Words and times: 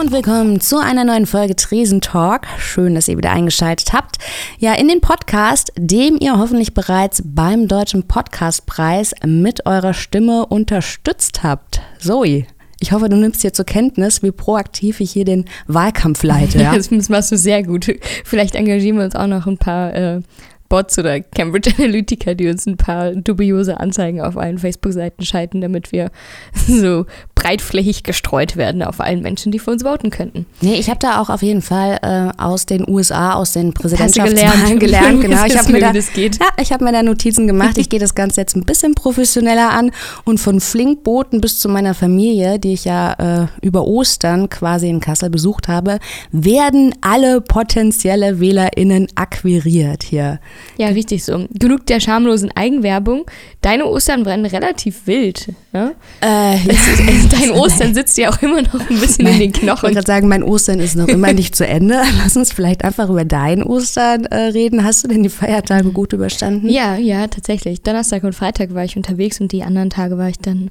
Und 0.00 0.10
willkommen 0.10 0.60
zu 0.60 0.78
einer 0.78 1.04
neuen 1.04 1.24
Folge 1.24 1.54
Tresen 1.54 2.00
Talk. 2.00 2.48
Schön, 2.58 2.96
dass 2.96 3.06
ihr 3.06 3.16
wieder 3.16 3.30
eingeschaltet 3.30 3.92
habt. 3.92 4.16
Ja, 4.58 4.74
in 4.74 4.88
den 4.88 5.00
Podcast, 5.00 5.72
dem 5.76 6.18
ihr 6.18 6.36
hoffentlich 6.36 6.74
bereits 6.74 7.22
beim 7.24 7.68
Deutschen 7.68 8.02
Podcastpreis 8.02 9.14
mit 9.24 9.66
eurer 9.66 9.94
Stimme 9.94 10.46
unterstützt 10.46 11.44
habt. 11.44 11.80
Zoe, 12.00 12.44
ich 12.80 12.90
hoffe, 12.90 13.08
du 13.08 13.14
nimmst 13.14 13.44
dir 13.44 13.52
zur 13.52 13.66
Kenntnis, 13.66 14.20
wie 14.24 14.32
proaktiv 14.32 14.98
ich 14.98 15.12
hier 15.12 15.24
den 15.24 15.44
Wahlkampf 15.68 16.24
leite. 16.24 16.60
Ja? 16.60 16.74
das 16.76 16.90
machst 17.08 17.30
du 17.30 17.38
sehr 17.38 17.62
gut. 17.62 17.86
Vielleicht 18.24 18.56
engagieren 18.56 18.98
wir 18.98 19.04
uns 19.04 19.14
auch 19.14 19.28
noch 19.28 19.46
ein 19.46 19.58
paar 19.58 19.94
äh, 19.94 20.22
Bots 20.68 20.98
oder 20.98 21.20
Cambridge 21.20 21.70
Analytica, 21.78 22.34
die 22.34 22.48
uns 22.48 22.66
ein 22.66 22.76
paar 22.76 23.12
dubiose 23.12 23.78
Anzeigen 23.78 24.20
auf 24.20 24.36
allen 24.36 24.58
Facebook-Seiten 24.58 25.24
schalten, 25.24 25.60
damit 25.60 25.92
wir 25.92 26.10
so 26.66 27.06
breitflächig 27.44 28.04
gestreut 28.04 28.56
werden 28.56 28.82
auf 28.82 29.00
allen 29.00 29.20
Menschen, 29.20 29.52
die 29.52 29.58
für 29.58 29.70
uns 29.70 29.82
voten 29.82 30.08
könnten. 30.08 30.46
Nee, 30.62 30.76
ich 30.76 30.88
habe 30.88 30.98
da 30.98 31.20
auch 31.20 31.28
auf 31.28 31.42
jeden 31.42 31.60
Fall 31.60 31.98
äh, 32.02 32.42
aus 32.42 32.64
den 32.64 32.88
USA, 32.88 33.34
aus 33.34 33.52
den 33.52 33.74
Präsidentschaftswahlen 33.74 34.78
gelernt. 34.78 35.04
Genau, 35.24 35.44
ich 35.46 35.56
habe 35.56 35.72
mir, 35.72 35.80
da, 35.80 35.92
ja, 35.92 36.70
hab 36.70 36.80
mir 36.80 36.92
da 36.92 37.02
Notizen 37.02 37.46
gemacht. 37.46 37.78
Ich 37.78 37.88
gehe 37.88 38.00
das 38.00 38.14
Ganze 38.14 38.40
jetzt 38.40 38.56
ein 38.56 38.64
bisschen 38.64 38.94
professioneller 38.94 39.70
an 39.70 39.90
und 40.24 40.38
von 40.38 40.60
Flinkboten 40.60 41.40
bis 41.40 41.58
zu 41.58 41.68
meiner 41.68 41.94
Familie, 41.94 42.58
die 42.58 42.72
ich 42.72 42.84
ja 42.84 43.12
äh, 43.42 43.46
über 43.62 43.86
Ostern 43.86 44.48
quasi 44.48 44.88
in 44.88 45.00
Kassel 45.00 45.30
besucht 45.30 45.68
habe, 45.68 45.98
werden 46.32 46.94
alle 47.00 47.40
potenzielle 47.40 48.40
WählerInnen 48.40 49.08
akquiriert 49.14 50.02
hier. 50.02 50.40
Ja, 50.78 50.88
richtig 50.88 51.24
so. 51.24 51.46
Genug 51.52 51.86
der 51.86 52.00
schamlosen 52.00 52.50
Eigenwerbung. 52.54 53.24
Deine 53.60 53.86
Ostern 53.86 54.24
brennen 54.24 54.46
relativ 54.46 55.06
wild. 55.06 55.48
Ne? 55.72 55.94
Äh, 56.22 56.56
ist, 56.56 57.33
dein 57.34 57.50
Ostern 57.50 57.94
sitzt 57.94 58.16
ja 58.18 58.30
auch 58.30 58.40
immer 58.42 58.62
noch 58.62 58.74
ein 58.74 58.86
bisschen 59.00 59.24
mein, 59.24 59.34
in 59.34 59.40
den 59.40 59.52
Knochen. 59.52 59.76
Ich 59.76 59.82
wollte 59.82 59.94
gerade 59.94 60.06
sagen, 60.06 60.28
mein 60.28 60.42
Ostern 60.42 60.80
ist 60.80 60.96
noch 60.96 61.08
immer 61.08 61.32
nicht 61.32 61.54
zu 61.54 61.66
Ende. 61.66 62.02
Lass 62.22 62.36
uns 62.36 62.52
vielleicht 62.52 62.84
einfach 62.84 63.08
über 63.08 63.24
dein 63.24 63.62
Ostern 63.62 64.26
äh, 64.26 64.36
reden. 64.36 64.84
Hast 64.84 65.04
du 65.04 65.08
denn 65.08 65.22
die 65.22 65.28
Feiertage 65.28 65.90
gut 65.90 66.12
überstanden? 66.12 66.68
Ja, 66.68 66.96
ja, 66.96 67.26
tatsächlich. 67.26 67.82
Donnerstag 67.82 68.24
und 68.24 68.34
Freitag 68.34 68.74
war 68.74 68.84
ich 68.84 68.96
unterwegs 68.96 69.40
und 69.40 69.52
die 69.52 69.62
anderen 69.62 69.90
Tage 69.90 70.18
war 70.18 70.28
ich 70.28 70.38
dann 70.38 70.70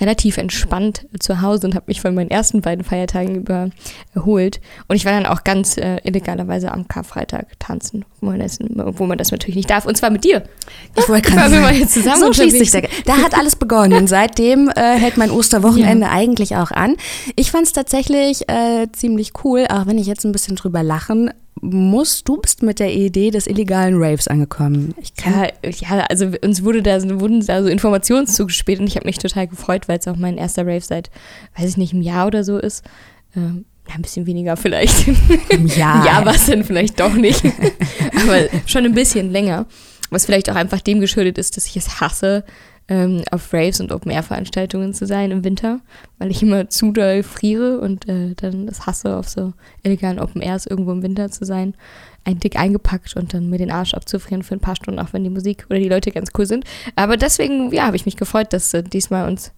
relativ 0.00 0.38
entspannt 0.38 1.06
zu 1.18 1.40
Hause 1.42 1.66
und 1.66 1.74
habe 1.74 1.84
mich 1.88 2.00
von 2.00 2.14
meinen 2.14 2.30
ersten 2.30 2.60
beiden 2.60 2.84
Feiertagen 2.84 3.34
über 3.34 3.70
erholt. 4.14 4.60
Und 4.88 4.96
ich 4.96 5.04
war 5.04 5.12
dann 5.12 5.26
auch 5.26 5.44
ganz 5.44 5.76
äh, 5.76 5.98
illegalerweise 6.04 6.72
am 6.72 6.88
Karfreitag 6.88 7.46
tanzen, 7.58 8.04
wo 8.20 8.26
man, 8.26 8.40
das, 8.40 8.58
wo 8.60 9.06
man 9.06 9.18
das 9.18 9.30
natürlich 9.30 9.56
nicht 9.56 9.70
darf. 9.70 9.86
Und 9.86 9.96
zwar 9.96 10.10
mit 10.10 10.24
dir. 10.24 10.42
Ich 10.96 11.08
wollte 11.08 11.30
gerade 11.30 11.50
sagen, 11.50 11.78
wir 11.78 11.88
zusammen 11.88 12.20
so 12.20 12.32
schließt 12.32 12.58
sich 12.58 12.70
der, 12.70 12.88
Da 13.04 13.18
hat 13.18 13.36
alles 13.36 13.56
begonnen. 13.56 14.06
Seitdem 14.06 14.68
äh, 14.74 14.98
hält 14.98 15.16
mein 15.16 15.30
Osterwochenende 15.30 15.99
ja. 15.99 15.99
Eigentlich 16.08 16.56
auch 16.56 16.70
an. 16.70 16.96
Ich 17.36 17.50
fand 17.50 17.66
es 17.66 17.72
tatsächlich 17.72 18.48
äh, 18.48 18.86
ziemlich 18.92 19.32
cool, 19.44 19.66
auch 19.68 19.86
wenn 19.86 19.98
ich 19.98 20.06
jetzt 20.06 20.24
ein 20.24 20.32
bisschen 20.32 20.56
drüber 20.56 20.82
lachen 20.82 21.30
muss. 21.60 22.24
Du 22.24 22.38
bist 22.38 22.62
mit 22.62 22.78
der 22.78 22.92
Idee 22.92 23.30
des 23.30 23.46
illegalen 23.46 24.02
Raves 24.02 24.28
angekommen. 24.28 24.94
ja, 25.24 25.48
ja, 25.62 26.06
also 26.08 26.32
uns 26.42 26.64
wurde 26.64 26.82
da, 26.82 27.02
wurden 27.20 27.44
da 27.44 27.62
so 27.62 27.68
Informationen 27.68 28.26
zugespielt 28.26 28.80
und 28.80 28.86
ich 28.86 28.96
habe 28.96 29.06
mich 29.06 29.18
total 29.18 29.46
gefreut, 29.46 29.88
weil 29.88 29.98
es 29.98 30.08
auch 30.08 30.16
mein 30.16 30.38
erster 30.38 30.62
Rave 30.62 30.80
seit, 30.80 31.10
weiß 31.56 31.68
ich 31.68 31.76
nicht, 31.76 31.92
einem 31.92 32.02
Jahr 32.02 32.26
oder 32.26 32.44
so 32.44 32.58
ist. 32.58 32.84
Ähm, 33.36 33.64
ja, 33.88 33.96
ein 33.96 34.02
bisschen 34.02 34.26
weniger 34.26 34.56
vielleicht. 34.56 35.06
Ja. 35.76 36.04
ja, 36.04 36.22
was 36.24 36.46
denn 36.46 36.64
vielleicht 36.64 37.00
doch 37.00 37.12
nicht. 37.12 37.44
Aber 38.22 38.48
schon 38.66 38.84
ein 38.84 38.94
bisschen 38.94 39.30
länger. 39.30 39.66
Was 40.10 40.26
vielleicht 40.26 40.50
auch 40.50 40.54
einfach 40.54 40.80
dem 40.80 41.00
geschuldet 41.00 41.38
ist, 41.38 41.56
dass 41.56 41.66
ich 41.66 41.76
es 41.76 42.00
hasse, 42.00 42.44
ähm, 42.90 43.22
auf 43.30 43.54
Raves 43.54 43.80
und 43.80 43.92
Open-Air-Veranstaltungen 43.92 44.92
zu 44.92 45.06
sein 45.06 45.30
im 45.30 45.44
Winter, 45.44 45.80
weil 46.18 46.30
ich 46.30 46.42
immer 46.42 46.68
zu 46.68 46.90
doll 46.90 47.22
friere 47.22 47.80
und 47.80 48.08
äh, 48.08 48.34
dann 48.34 48.66
das 48.66 48.84
hasse, 48.84 49.16
auf 49.16 49.28
so 49.28 49.52
illegalen 49.84 50.18
Open-Airs 50.18 50.66
irgendwo 50.66 50.90
im 50.92 51.02
Winter 51.02 51.30
zu 51.30 51.46
sein. 51.46 51.74
Ein 52.24 52.40
dick 52.40 52.56
eingepackt 52.56 53.16
und 53.16 53.32
dann 53.32 53.48
mir 53.48 53.58
den 53.58 53.70
Arsch 53.70 53.94
abzufrieren 53.94 54.42
für 54.42 54.54
ein 54.54 54.60
paar 54.60 54.76
Stunden, 54.76 55.00
auch 55.00 55.12
wenn 55.12 55.24
die 55.24 55.30
Musik 55.30 55.64
oder 55.70 55.78
die 55.78 55.88
Leute 55.88 56.10
ganz 56.10 56.30
cool 56.36 56.44
sind. 56.44 56.64
Aber 56.96 57.16
deswegen, 57.16 57.72
ja, 57.72 57.86
habe 57.86 57.96
ich 57.96 58.04
mich 58.04 58.16
gefreut, 58.16 58.52
dass 58.52 58.74
äh, 58.74 58.82
diesmal 58.82 59.28
uns 59.28 59.52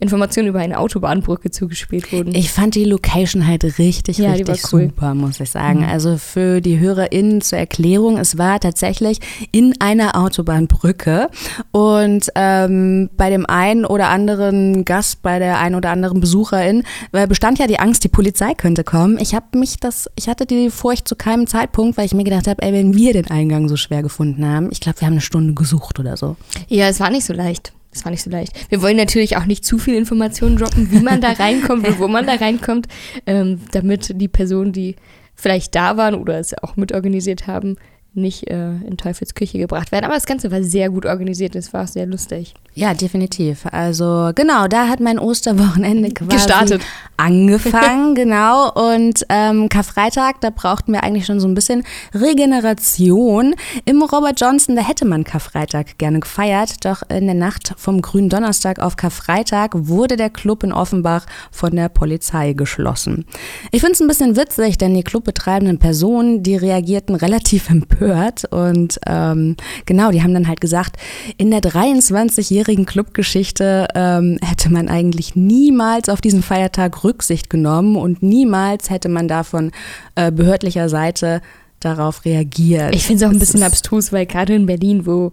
Informationen 0.00 0.48
über 0.48 0.60
eine 0.60 0.78
Autobahnbrücke 0.78 1.50
zugespielt 1.50 2.12
wurden. 2.12 2.32
Ich 2.34 2.52
fand 2.52 2.76
die 2.76 2.84
Location 2.84 3.46
halt 3.46 3.64
richtig, 3.78 4.18
ja, 4.18 4.30
richtig 4.30 4.72
cool. 4.72 4.90
super, 4.90 5.14
muss 5.14 5.40
ich 5.40 5.50
sagen. 5.50 5.80
Mhm. 5.80 5.88
Also 5.88 6.16
für 6.18 6.60
die 6.60 6.78
HörerInnen 6.78 7.40
zur 7.40 7.58
Erklärung, 7.58 8.16
es 8.16 8.38
war 8.38 8.60
tatsächlich 8.60 9.18
in 9.50 9.74
einer 9.80 10.16
Autobahnbrücke 10.16 11.28
und 11.72 12.28
ähm, 12.36 13.10
bei 13.16 13.28
dem 13.30 13.44
einen 13.46 13.84
oder 13.84 14.08
anderen 14.08 14.84
Gast, 14.84 15.22
bei 15.22 15.40
der 15.40 15.58
einen 15.58 15.74
oder 15.74 15.90
anderen 15.90 16.20
Besucherin 16.20 16.84
bestand 17.28 17.58
ja 17.58 17.66
die 17.66 17.80
Angst, 17.80 18.04
die 18.04 18.08
Polizei 18.08 18.54
könnte 18.54 18.84
kommen. 18.84 19.18
Ich 19.18 19.34
habe 19.34 19.58
mich 19.58 19.78
das, 19.78 20.08
ich 20.14 20.28
hatte 20.28 20.46
die 20.46 20.70
Furcht 20.70 21.08
zu 21.08 21.16
keinem 21.16 21.48
Zeitpunkt, 21.48 21.96
weil 21.96 22.06
ich 22.06 22.14
mir 22.14 22.24
gedacht 22.24 22.46
habe, 22.46 22.62
ey, 22.62 22.72
wenn 22.72 22.94
wir 22.94 23.12
den 23.14 23.30
Eingang 23.30 23.68
so 23.68 23.76
schwer 23.76 24.02
gefunden 24.02 24.46
haben, 24.46 24.68
ich 24.70 24.78
glaube, 24.78 25.00
wir 25.00 25.06
haben 25.06 25.14
eine 25.14 25.20
Stunde 25.22 25.54
gesucht 25.54 25.98
oder 25.98 26.16
so. 26.16 26.36
Ja, 26.68 26.86
es 26.86 27.00
war 27.00 27.10
nicht 27.10 27.24
so 27.24 27.32
leicht. 27.32 27.72
Das 27.92 28.04
war 28.04 28.10
nicht 28.10 28.22
so 28.22 28.30
leicht. 28.30 28.70
Wir 28.70 28.82
wollen 28.82 28.96
natürlich 28.96 29.36
auch 29.36 29.46
nicht 29.46 29.64
zu 29.64 29.78
viel 29.78 29.94
Informationen 29.94 30.56
droppen, 30.56 30.90
wie 30.90 31.00
man 31.00 31.20
da 31.20 31.32
reinkommt 31.32 31.86
und 31.88 31.98
wo 31.98 32.08
man 32.08 32.26
da 32.26 32.34
reinkommt, 32.34 32.86
ähm, 33.26 33.60
damit 33.72 34.20
die 34.20 34.28
Personen, 34.28 34.72
die 34.72 34.96
vielleicht 35.34 35.74
da 35.74 35.96
waren 35.96 36.14
oder 36.14 36.38
es 36.38 36.56
auch 36.62 36.76
mitorganisiert 36.76 37.46
haben, 37.46 37.76
nicht 38.14 38.48
äh, 38.48 38.70
in 38.70 38.96
Teufels 38.96 39.34
Küche 39.34 39.58
gebracht 39.58 39.92
werden. 39.92 40.04
Aber 40.04 40.14
das 40.14 40.26
Ganze 40.26 40.50
war 40.50 40.62
sehr 40.62 40.90
gut 40.90 41.06
organisiert, 41.06 41.54
es 41.54 41.72
war 41.72 41.84
auch 41.84 41.88
sehr 41.88 42.06
lustig. 42.06 42.54
Ja, 42.74 42.94
definitiv. 42.94 43.66
Also 43.70 44.32
genau, 44.34 44.66
da 44.66 44.88
hat 44.88 45.00
mein 45.00 45.18
Osterwochenende 45.18 46.10
quasi 46.10 46.30
gestartet. 46.30 46.82
Angefangen, 47.18 48.14
genau. 48.14 48.70
Und 48.72 49.26
ähm, 49.28 49.68
Karfreitag, 49.68 50.40
da 50.40 50.50
brauchten 50.50 50.92
wir 50.92 51.02
eigentlich 51.02 51.26
schon 51.26 51.40
so 51.40 51.48
ein 51.48 51.54
bisschen 51.54 51.84
Regeneration. 52.14 53.54
Im 53.84 54.02
Robert 54.02 54.40
Johnson, 54.40 54.76
da 54.76 54.82
hätte 54.82 55.04
man 55.04 55.24
Karfreitag 55.24 55.98
gerne 55.98 56.20
gefeiert, 56.20 56.84
doch 56.84 57.02
in 57.10 57.26
der 57.26 57.34
Nacht 57.34 57.74
vom 57.76 58.00
grünen 58.00 58.28
Donnerstag 58.28 58.78
auf 58.78 58.96
Karfreitag 58.96 59.72
wurde 59.74 60.16
der 60.16 60.30
Club 60.30 60.62
in 60.62 60.72
Offenbach 60.72 61.26
von 61.50 61.74
der 61.74 61.88
Polizei 61.88 62.52
geschlossen. 62.52 63.26
Ich 63.72 63.80
finde 63.80 63.94
es 63.94 64.00
ein 64.00 64.08
bisschen 64.08 64.36
witzig, 64.36 64.78
denn 64.78 64.94
die 64.94 65.02
clubbetreibenden 65.04 65.78
Personen, 65.78 66.42
die 66.42 66.56
reagierten 66.56 67.16
relativ 67.16 67.68
empört 67.70 68.44
und 68.52 68.98
ähm, 69.06 69.56
genau, 69.84 70.10
die 70.10 70.22
haben 70.22 70.34
dann 70.34 70.48
halt 70.48 70.60
gesagt, 70.60 70.96
in 71.36 71.50
der 71.50 71.60
23-jährigen 71.60 72.78
bisherigen 72.78 72.86
Clubgeschichte 72.86 73.88
ähm, 73.94 74.38
hätte 74.42 74.70
man 74.70 74.88
eigentlich 74.88 75.34
niemals 75.34 76.08
auf 76.08 76.20
diesen 76.20 76.42
Feiertag 76.42 77.02
Rücksicht 77.08 77.50
genommen 77.50 77.96
und 77.96 78.22
niemals 78.22 78.90
hätte 78.90 79.08
man 79.08 79.26
da 79.26 79.42
von 79.42 79.72
äh, 80.14 80.30
behördlicher 80.30 80.88
Seite 80.88 81.40
darauf 81.80 82.24
reagiert. 82.24 82.94
Ich 82.94 83.04
finde 83.04 83.24
es 83.24 83.28
auch 83.28 83.32
ein 83.32 83.38
bisschen 83.38 83.62
abstrus, 83.62 84.12
weil 84.12 84.26
gerade 84.26 84.54
in 84.54 84.66
Berlin, 84.66 85.06
wo 85.06 85.32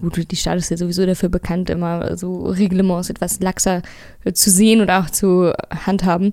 gut, 0.00 0.30
die 0.30 0.36
Stadt 0.36 0.58
ist 0.58 0.70
ja 0.70 0.76
sowieso 0.76 1.06
dafür 1.06 1.28
bekannt, 1.28 1.70
immer 1.70 2.16
so 2.16 2.44
Reglements 2.44 3.10
etwas 3.10 3.40
laxer 3.40 3.82
zu 4.32 4.50
sehen 4.50 4.80
und 4.80 4.90
auch 4.90 5.10
zu 5.10 5.52
handhaben. 5.86 6.32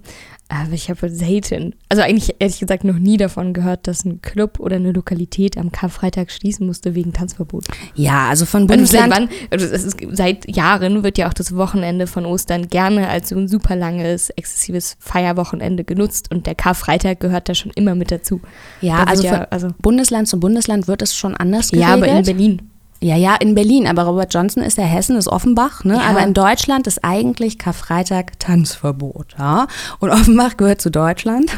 Aber 0.49 0.71
ich 0.71 0.89
habe 0.89 1.09
selten, 1.09 1.75
also 1.89 2.01
eigentlich 2.03 2.35
ehrlich 2.39 2.59
gesagt 2.59 2.85
noch 2.85 2.97
nie 2.97 3.17
davon 3.17 3.51
gehört, 3.51 3.85
dass 3.85 4.05
ein 4.05 4.21
Club 4.21 4.61
oder 4.61 4.77
eine 4.77 4.93
Lokalität 4.93 5.57
am 5.57 5.73
Karfreitag 5.73 6.31
schließen 6.31 6.65
musste 6.65 6.95
wegen 6.95 7.11
Tanzverbot. 7.11 7.65
Ja, 7.95 8.29
also 8.29 8.45
von 8.45 8.65
Bundesland. 8.65 9.11
Also 9.11 9.27
seit 9.27 9.41
wann, 9.51 9.59
also 9.59 9.87
ist, 9.87 9.97
seit 10.13 10.55
Jahren 10.55 11.03
wird 11.03 11.17
ja 11.17 11.27
auch 11.27 11.33
das 11.33 11.53
Wochenende 11.57 12.07
von 12.07 12.25
Ostern 12.25 12.69
gerne 12.69 13.09
als 13.09 13.29
so 13.29 13.35
ein 13.35 13.49
super 13.49 13.75
langes, 13.75 14.29
exzessives 14.29 14.95
Feierwochenende 14.99 15.83
genutzt 15.83 16.31
und 16.33 16.47
der 16.47 16.55
Karfreitag 16.55 17.19
gehört 17.19 17.49
da 17.49 17.53
schon 17.53 17.73
immer 17.75 17.95
mit 17.95 18.11
dazu. 18.11 18.39
Ja, 18.79 19.03
also, 19.03 19.23
ja, 19.23 19.47
also 19.49 19.67
Bundesland 19.81 20.29
zu 20.29 20.39
Bundesland 20.39 20.87
wird 20.87 21.01
es 21.01 21.13
schon 21.13 21.35
anders 21.35 21.71
geregelt. 21.71 21.89
Ja, 21.89 21.93
aber 21.95 22.07
in 22.07 22.23
Berlin. 22.23 22.61
Ja, 22.99 23.15
ja, 23.15 23.35
in 23.35 23.53
Berlin, 23.53 23.85
aber 23.85 24.03
Robert 24.03 24.33
Johnson 24.33 24.63
ist 24.63 24.77
ja 24.77 24.83
Hessen, 24.83 25.17
ist 25.17 25.27
Offenbach, 25.27 25.83
ne? 25.83 25.95
Ja. 25.95 26.01
Aber 26.01 26.23
in 26.23 26.33
Deutschland 26.33 26.87
ist 26.87 27.03
eigentlich 27.03 27.59
Karfreitag 27.59 28.39
Tanzverbot, 28.39 29.35
ja? 29.37 29.67
Und 29.99 30.09
Offenbach 30.11 30.57
gehört 30.57 30.81
zu 30.81 30.89
Deutschland. 30.89 31.51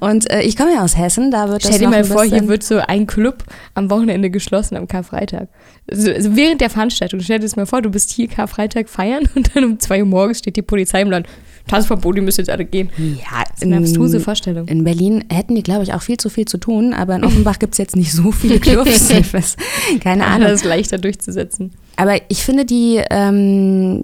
Und 0.00 0.30
äh, 0.30 0.40
ich 0.40 0.56
komme 0.56 0.72
ja 0.72 0.82
aus 0.82 0.96
Hessen, 0.96 1.30
da 1.30 1.48
wird 1.48 1.62
Stell 1.62 1.72
das 1.72 1.76
Stell 1.80 1.90
dir 1.90 1.96
mal 1.96 2.04
vor, 2.04 2.24
hier 2.24 2.48
wird 2.48 2.62
so 2.62 2.78
ein 2.78 3.06
Club 3.06 3.44
am 3.74 3.90
Wochenende 3.90 4.30
geschlossen 4.30 4.76
am 4.76 4.88
Karfreitag. 4.88 5.48
Also, 5.90 6.10
also 6.10 6.34
während 6.34 6.62
der 6.62 6.70
Veranstaltung. 6.70 7.20
Stell 7.20 7.40
dir 7.40 7.44
das 7.44 7.56
mal 7.56 7.66
vor, 7.66 7.82
du 7.82 7.90
bist 7.90 8.10
hier 8.10 8.28
Karfreitag 8.28 8.88
feiern 8.88 9.28
und 9.34 9.54
dann 9.54 9.64
um 9.64 9.78
zwei 9.78 10.00
Uhr 10.00 10.08
morgens 10.08 10.38
steht 10.38 10.56
die 10.56 10.62
Polizei 10.62 11.02
im 11.02 11.10
Land. 11.10 11.26
Tanzverbot, 11.66 12.16
die 12.16 12.20
müssen 12.20 12.40
jetzt 12.40 12.50
alle 12.50 12.64
gehen. 12.64 12.90
Ja, 12.98 13.44
das 13.48 13.58
ist 13.58 13.62
eine 13.64 13.78
abstruse 13.78 14.20
Vorstellung. 14.20 14.68
In 14.68 14.84
Berlin 14.84 15.24
hätten 15.32 15.54
die, 15.54 15.62
glaube 15.62 15.82
ich, 15.82 15.94
auch 15.94 16.02
viel 16.02 16.16
zu 16.16 16.28
viel 16.28 16.46
zu 16.46 16.58
tun, 16.58 16.94
aber 16.94 17.16
in 17.16 17.24
Offenbach 17.24 17.58
gibt 17.58 17.74
es 17.74 17.78
jetzt 17.78 17.96
nicht 17.96 18.12
so 18.12 18.32
viele 18.32 18.60
Clubs. 18.60 19.08
keine 20.00 20.26
Ahnung. 20.26 20.48
Das 20.48 20.60
ist 20.60 20.64
leichter 20.64 20.98
durchzusetzen. 20.98 21.72
Aber 21.96 22.20
ich 22.28 22.44
finde 22.44 22.64
die, 22.64 23.00
ähm, 23.10 24.02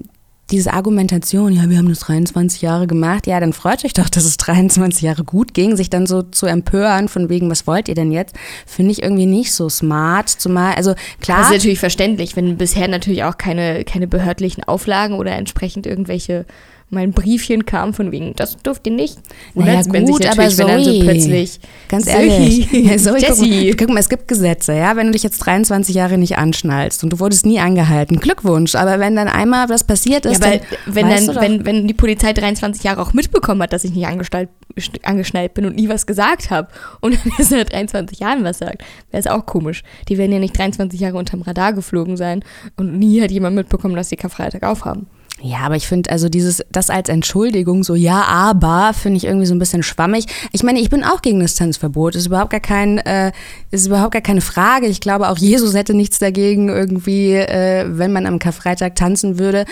diese 0.52 0.74
Argumentation, 0.74 1.52
ja, 1.52 1.68
wir 1.70 1.78
haben 1.78 1.88
das 1.88 2.00
23 2.00 2.60
Jahre 2.60 2.86
gemacht, 2.86 3.26
ja, 3.26 3.40
dann 3.40 3.54
freut 3.54 3.84
euch 3.84 3.94
doch, 3.94 4.10
dass 4.10 4.24
es 4.24 4.36
23 4.36 5.02
Jahre 5.02 5.24
gut 5.24 5.54
ging, 5.54 5.76
sich 5.76 5.88
dann 5.88 6.06
so 6.06 6.22
zu 6.22 6.46
empören, 6.46 7.08
von 7.08 7.30
wegen, 7.30 7.50
was 7.50 7.66
wollt 7.66 7.88
ihr 7.88 7.94
denn 7.94 8.12
jetzt, 8.12 8.34
finde 8.66 8.92
ich 8.92 9.02
irgendwie 9.02 9.26
nicht 9.26 9.54
so 9.54 9.68
smart. 9.70 10.28
Zumal, 10.28 10.74
also 10.74 10.94
klar. 11.20 11.38
Das 11.38 11.46
ist 11.48 11.54
natürlich 11.54 11.80
verständlich, 11.80 12.36
wenn 12.36 12.58
bisher 12.58 12.86
natürlich 12.86 13.24
auch 13.24 13.38
keine, 13.38 13.84
keine 13.84 14.06
behördlichen 14.06 14.62
Auflagen 14.64 15.14
oder 15.14 15.32
entsprechend 15.32 15.86
irgendwelche 15.86 16.44
mein 16.92 17.12
Briefchen 17.12 17.64
kam 17.64 17.94
von 17.94 18.12
wegen, 18.12 18.34
das 18.36 18.58
durft 18.58 18.86
ihr 18.86 18.92
nicht. 18.92 19.16
Und 19.54 19.64
naja, 19.64 19.80
gut, 19.82 20.18
sich 20.18 20.30
aber 20.30 20.48
Zoe, 20.50 20.58
wenn 20.58 20.66
dann 20.68 20.84
so 20.84 21.00
plötzlich, 21.00 21.58
ganz 21.88 22.06
ehrlich, 22.06 22.68
Zoe, 22.70 22.98
Zoe 22.98 23.18
Jessie. 23.18 23.74
Guck, 23.78 23.88
mal, 23.88 23.98
es 23.98 24.10
gibt 24.10 24.28
Gesetze, 24.28 24.74
ja, 24.74 24.94
wenn 24.94 25.06
du 25.06 25.12
dich 25.12 25.22
jetzt 25.22 25.38
23 25.38 25.94
Jahre 25.94 26.18
nicht 26.18 26.36
anschnallst 26.36 27.02
und 27.02 27.10
du 27.10 27.18
wurdest 27.18 27.46
nie 27.46 27.58
angehalten, 27.58 28.20
Glückwunsch, 28.20 28.74
aber 28.74 29.00
wenn 29.00 29.16
dann 29.16 29.28
einmal 29.28 29.70
was 29.70 29.84
passiert 29.84 30.26
ist, 30.26 30.44
ja, 30.44 30.50
aber 30.50 30.58
dann 30.58 30.94
wenn 30.94 31.08
dann, 31.08 31.36
wenn, 31.36 31.64
wenn 31.64 31.88
die 31.88 31.94
Polizei 31.94 32.34
23 32.34 32.84
Jahre 32.84 33.00
auch 33.00 33.14
mitbekommen 33.14 33.62
hat, 33.62 33.72
dass 33.72 33.84
ich 33.84 33.94
nicht 33.94 34.06
angeschnallt 34.06 35.54
bin 35.54 35.64
und 35.64 35.76
nie 35.76 35.88
was 35.88 36.06
gesagt 36.06 36.50
habe 36.50 36.68
und 37.00 37.14
dann 37.14 37.32
erst 37.38 37.50
seit 37.50 37.72
23 37.72 38.18
Jahren 38.20 38.44
was 38.44 38.58
sagt, 38.58 38.82
wäre 39.10 39.20
es 39.20 39.26
auch 39.26 39.46
komisch. 39.46 39.82
Die 40.10 40.18
werden 40.18 40.32
ja 40.32 40.38
nicht 40.38 40.58
23 40.58 41.00
Jahre 41.00 41.16
unterm 41.16 41.40
Radar 41.40 41.72
geflogen 41.72 42.18
sein 42.18 42.44
und 42.76 42.98
nie 42.98 43.22
hat 43.22 43.30
jemand 43.30 43.56
mitbekommen, 43.56 43.96
dass 43.96 44.10
sie 44.10 44.16
Karfreitag 44.16 44.62
aufhaben. 44.62 45.06
Ja, 45.44 45.58
aber 45.60 45.74
ich 45.74 45.88
finde 45.88 46.10
also 46.10 46.28
dieses, 46.28 46.62
das 46.70 46.88
als 46.88 47.08
Entschuldigung, 47.08 47.82
so 47.82 47.96
ja, 47.96 48.22
aber, 48.22 48.92
finde 48.94 49.16
ich 49.16 49.24
irgendwie 49.24 49.46
so 49.46 49.54
ein 49.54 49.58
bisschen 49.58 49.82
schwammig. 49.82 50.26
Ich 50.52 50.62
meine, 50.62 50.78
ich 50.78 50.88
bin 50.88 51.02
auch 51.02 51.20
gegen 51.20 51.40
das 51.40 51.56
Tanzverbot, 51.56 52.14
ist 52.14 52.26
überhaupt 52.26 52.50
gar 52.50 52.60
kein, 52.60 52.98
äh, 52.98 53.32
ist 53.72 53.88
überhaupt 53.88 54.12
gar 54.12 54.22
keine 54.22 54.40
Frage. 54.40 54.86
Ich 54.86 55.00
glaube, 55.00 55.28
auch 55.28 55.38
Jesus 55.38 55.74
hätte 55.74 55.94
nichts 55.94 56.20
dagegen 56.20 56.68
irgendwie, 56.68 57.32
äh, 57.32 57.86
wenn 57.88 58.12
man 58.12 58.26
am 58.26 58.38
Karfreitag 58.38 58.94
tanzen 58.94 59.40
würde. 59.40 59.64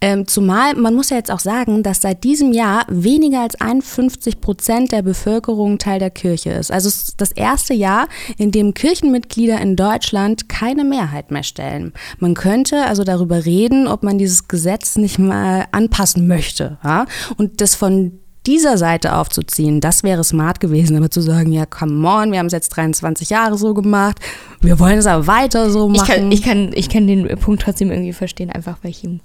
Ähm, 0.00 0.26
zumal, 0.26 0.74
man 0.74 0.94
muss 0.94 1.10
ja 1.10 1.18
jetzt 1.18 1.30
auch 1.30 1.38
sagen, 1.38 1.84
dass 1.84 2.00
seit 2.00 2.24
diesem 2.24 2.52
Jahr 2.52 2.84
weniger 2.88 3.42
als 3.42 3.60
51 3.60 4.40
Prozent 4.40 4.90
der 4.90 5.02
Bevölkerung 5.02 5.78
Teil 5.78 6.00
der 6.00 6.10
Kirche 6.10 6.50
ist. 6.50 6.72
Also 6.72 6.88
es 6.88 6.96
ist 6.96 7.20
das 7.20 7.30
erste 7.30 7.74
Jahr, 7.74 8.08
in 8.38 8.50
dem 8.50 8.74
Kirchenmitglieder 8.74 9.60
in 9.60 9.76
Deutschland 9.76 10.48
keine 10.48 10.82
Mehrheit 10.82 11.30
mehr 11.30 11.44
stellen. 11.44 11.92
Man 12.18 12.34
könnte 12.34 12.86
also 12.86 13.04
darüber 13.04 13.44
reden, 13.44 13.86
ob 13.86 14.02
man 14.02 14.18
dieses 14.18 14.48
Gesetz 14.48 14.96
nicht 14.96 15.11
mal 15.18 15.66
anpassen 15.72 16.26
möchte. 16.26 16.78
Ja? 16.84 17.06
Und 17.36 17.60
das 17.60 17.74
von 17.74 18.18
dieser 18.46 18.76
Seite 18.76 19.14
aufzuziehen, 19.16 19.80
das 19.80 20.02
wäre 20.02 20.24
smart 20.24 20.58
gewesen, 20.58 20.96
aber 20.96 21.10
zu 21.10 21.20
sagen, 21.20 21.52
ja, 21.52 21.64
come 21.64 22.06
on, 22.08 22.32
wir 22.32 22.40
haben 22.40 22.46
es 22.46 22.52
jetzt 22.52 22.70
23 22.70 23.30
Jahre 23.30 23.56
so 23.56 23.72
gemacht, 23.72 24.18
wir 24.60 24.80
wollen 24.80 24.98
es 24.98 25.06
aber 25.06 25.26
weiter 25.28 25.70
so 25.70 25.88
machen. 25.88 26.02
Ich 26.02 26.08
kann, 26.08 26.32
ich 26.32 26.42
kann, 26.42 26.70
ich 26.74 26.88
kann 26.88 27.06
den 27.06 27.28
Punkt 27.38 27.62
trotzdem 27.62 27.90
irgendwie 27.90 28.12
verstehen, 28.12 28.50
einfach 28.50 28.78
weil 28.82 28.90
ich 28.90 29.04
ihm 29.04 29.20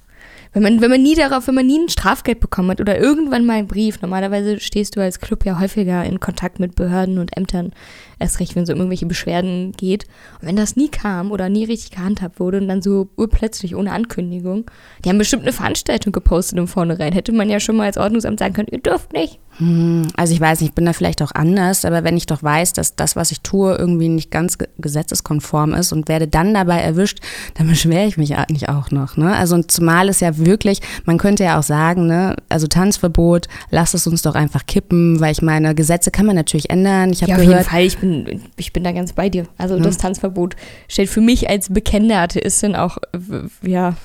wenn 0.54 0.64
man, 0.64 0.82
wenn 0.82 0.90
man 0.90 1.04
nie 1.04 1.16
darauf, 1.16 1.48
wenn 1.48 1.56
man 1.56 1.68
nie 1.68 1.80
ein 1.80 1.90
Strafgeld 1.90 2.40
bekommen 2.40 2.72
hat 2.72 2.82
oder 2.82 2.98
irgendwann 3.00 3.46
mal 3.46 3.58
einen 3.58 3.68
Brief, 3.68 4.02
normalerweise 4.02 4.60
stehst 4.60 4.96
du 4.96 5.02
als 5.02 5.20
Club 5.20 5.46
ja 5.46 5.60
häufiger 5.60 6.04
in 6.04 6.20
Kontakt 6.20 6.60
mit 6.60 6.76
Behörden 6.76 7.20
und 7.20 7.36
Ämtern, 7.36 7.74
erst 8.20 8.40
recht, 8.40 8.56
wenn 8.56 8.64
es 8.64 8.70
um 8.70 8.78
irgendwelche 8.78 9.06
Beschwerden 9.06 9.72
geht. 9.74 10.06
Und 10.42 10.48
wenn 10.48 10.56
das 10.56 10.76
nie 10.76 10.90
kam 10.90 11.32
oder 11.32 11.50
nie 11.50 11.66
richtig 11.66 11.92
gehandhabt 11.92 12.40
wurde 12.40 12.60
und 12.60 12.68
dann 12.68 12.82
so 12.82 13.10
urplötzlich 13.16 13.76
ohne 13.76 13.92
Ankündigung, 13.92 14.70
die 15.04 15.10
haben 15.10 15.18
bestimmt 15.18 15.44
eine 15.44 15.54
Veranstaltung 15.54 16.12
gepostet 16.12 16.58
im 16.58 16.68
Vornherein, 16.68 17.14
hätte 17.14 17.32
man 17.32 17.50
ja 17.50 17.60
schon 17.60 17.76
mal 17.76 17.86
als 17.86 17.98
Ordnungsamt 17.98 18.40
sagen 18.40 18.54
können, 18.54 18.70
ihr 18.72 18.82
dürft 18.82 19.14
nicht. 19.14 19.40
Hm, 19.58 20.08
also 20.16 20.34
ich 20.34 20.40
weiß 20.40 20.62
nicht, 20.62 20.70
ich 20.70 20.76
bin 20.76 20.86
da 20.86 20.94
vielleicht 20.94 21.22
auch 21.22 21.32
anders, 21.34 21.84
aber 21.84 22.04
wenn 22.04 22.16
ich 22.16 22.28
doch 22.28 22.44
weiß, 22.44 22.74
dass 22.74 22.96
das, 22.96 23.16
was 23.16 23.32
ich 23.32 23.42
tue, 23.42 23.76
irgendwie 23.76 24.08
nicht 24.08 24.30
ganz 24.30 24.58
gesetzeskonform 24.78 25.74
ist 25.74 25.92
und 25.94 26.08
werde 26.08 26.28
dann 26.28 26.54
dabei 26.54 26.80
erwischt, 26.80 27.20
dann 27.56 27.68
beschwere 27.68 28.06
ich 28.06 28.18
mich 28.18 28.36
eigentlich 28.36 28.70
auch 28.70 28.92
noch. 28.92 29.18
Ne? 29.18 29.36
Also 29.36 29.62
zumal 29.64 30.10
es 30.10 30.20
ja 30.20 30.38
wirklich, 30.38 30.82
man 31.06 31.18
könnte 31.18 31.44
ja 31.44 31.58
auch 31.58 31.64
sagen, 31.64 32.06
ne, 32.06 32.36
also 32.50 32.68
Tanzverbot, 32.68 33.48
lass 33.72 33.96
es 33.96 34.06
uns 34.06 34.22
doch 34.22 34.36
einfach 34.36 34.66
kippen, 34.68 35.20
weil 35.20 35.32
ich 35.32 35.42
meine, 35.42 35.74
Gesetze 35.74 36.12
kann 36.12 36.28
man 36.28 36.36
natürlich 36.36 36.70
ändern. 36.70 37.12
Ich 37.12 37.22
ja, 37.22 37.36
auf 37.36 37.42
gehört, 37.42 37.66
Fall, 37.66 37.84
ich 37.84 37.98
bin, 37.98 38.07
ich 38.58 38.74
bin 38.74 38.84
da 38.84 38.92
ganz 38.92 39.14
bei 39.14 39.30
dir. 39.30 39.48
Also 39.58 39.76
ja. 39.78 39.84
das 39.84 39.98
Tanzverbot 39.98 40.56
stellt 40.88 41.10
für 41.10 41.22
mich 41.22 41.50
als 41.50 41.70
bekennende 41.70 42.18
Atheistin 42.18 42.76
auch, 42.76 42.98
ja, 43.62 43.96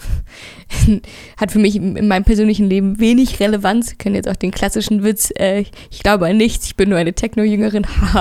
hat 1.36 1.52
für 1.52 1.58
mich 1.58 1.76
in 1.76 2.08
meinem 2.08 2.24
persönlichen 2.24 2.68
Leben 2.68 2.98
wenig 2.98 3.40
Relevanz. 3.40 3.90
Wir 3.90 3.98
können 3.98 4.14
jetzt 4.14 4.28
auch 4.28 4.36
den 4.36 4.50
klassischen 4.50 5.02
Witz 5.02 5.30
äh, 5.36 5.64
ich 5.90 6.02
glaube 6.02 6.26
an 6.26 6.36
nichts, 6.36 6.66
ich 6.66 6.76
bin 6.76 6.88
nur 6.88 6.98
eine 6.98 7.12
Techno-Jüngerin, 7.12 7.86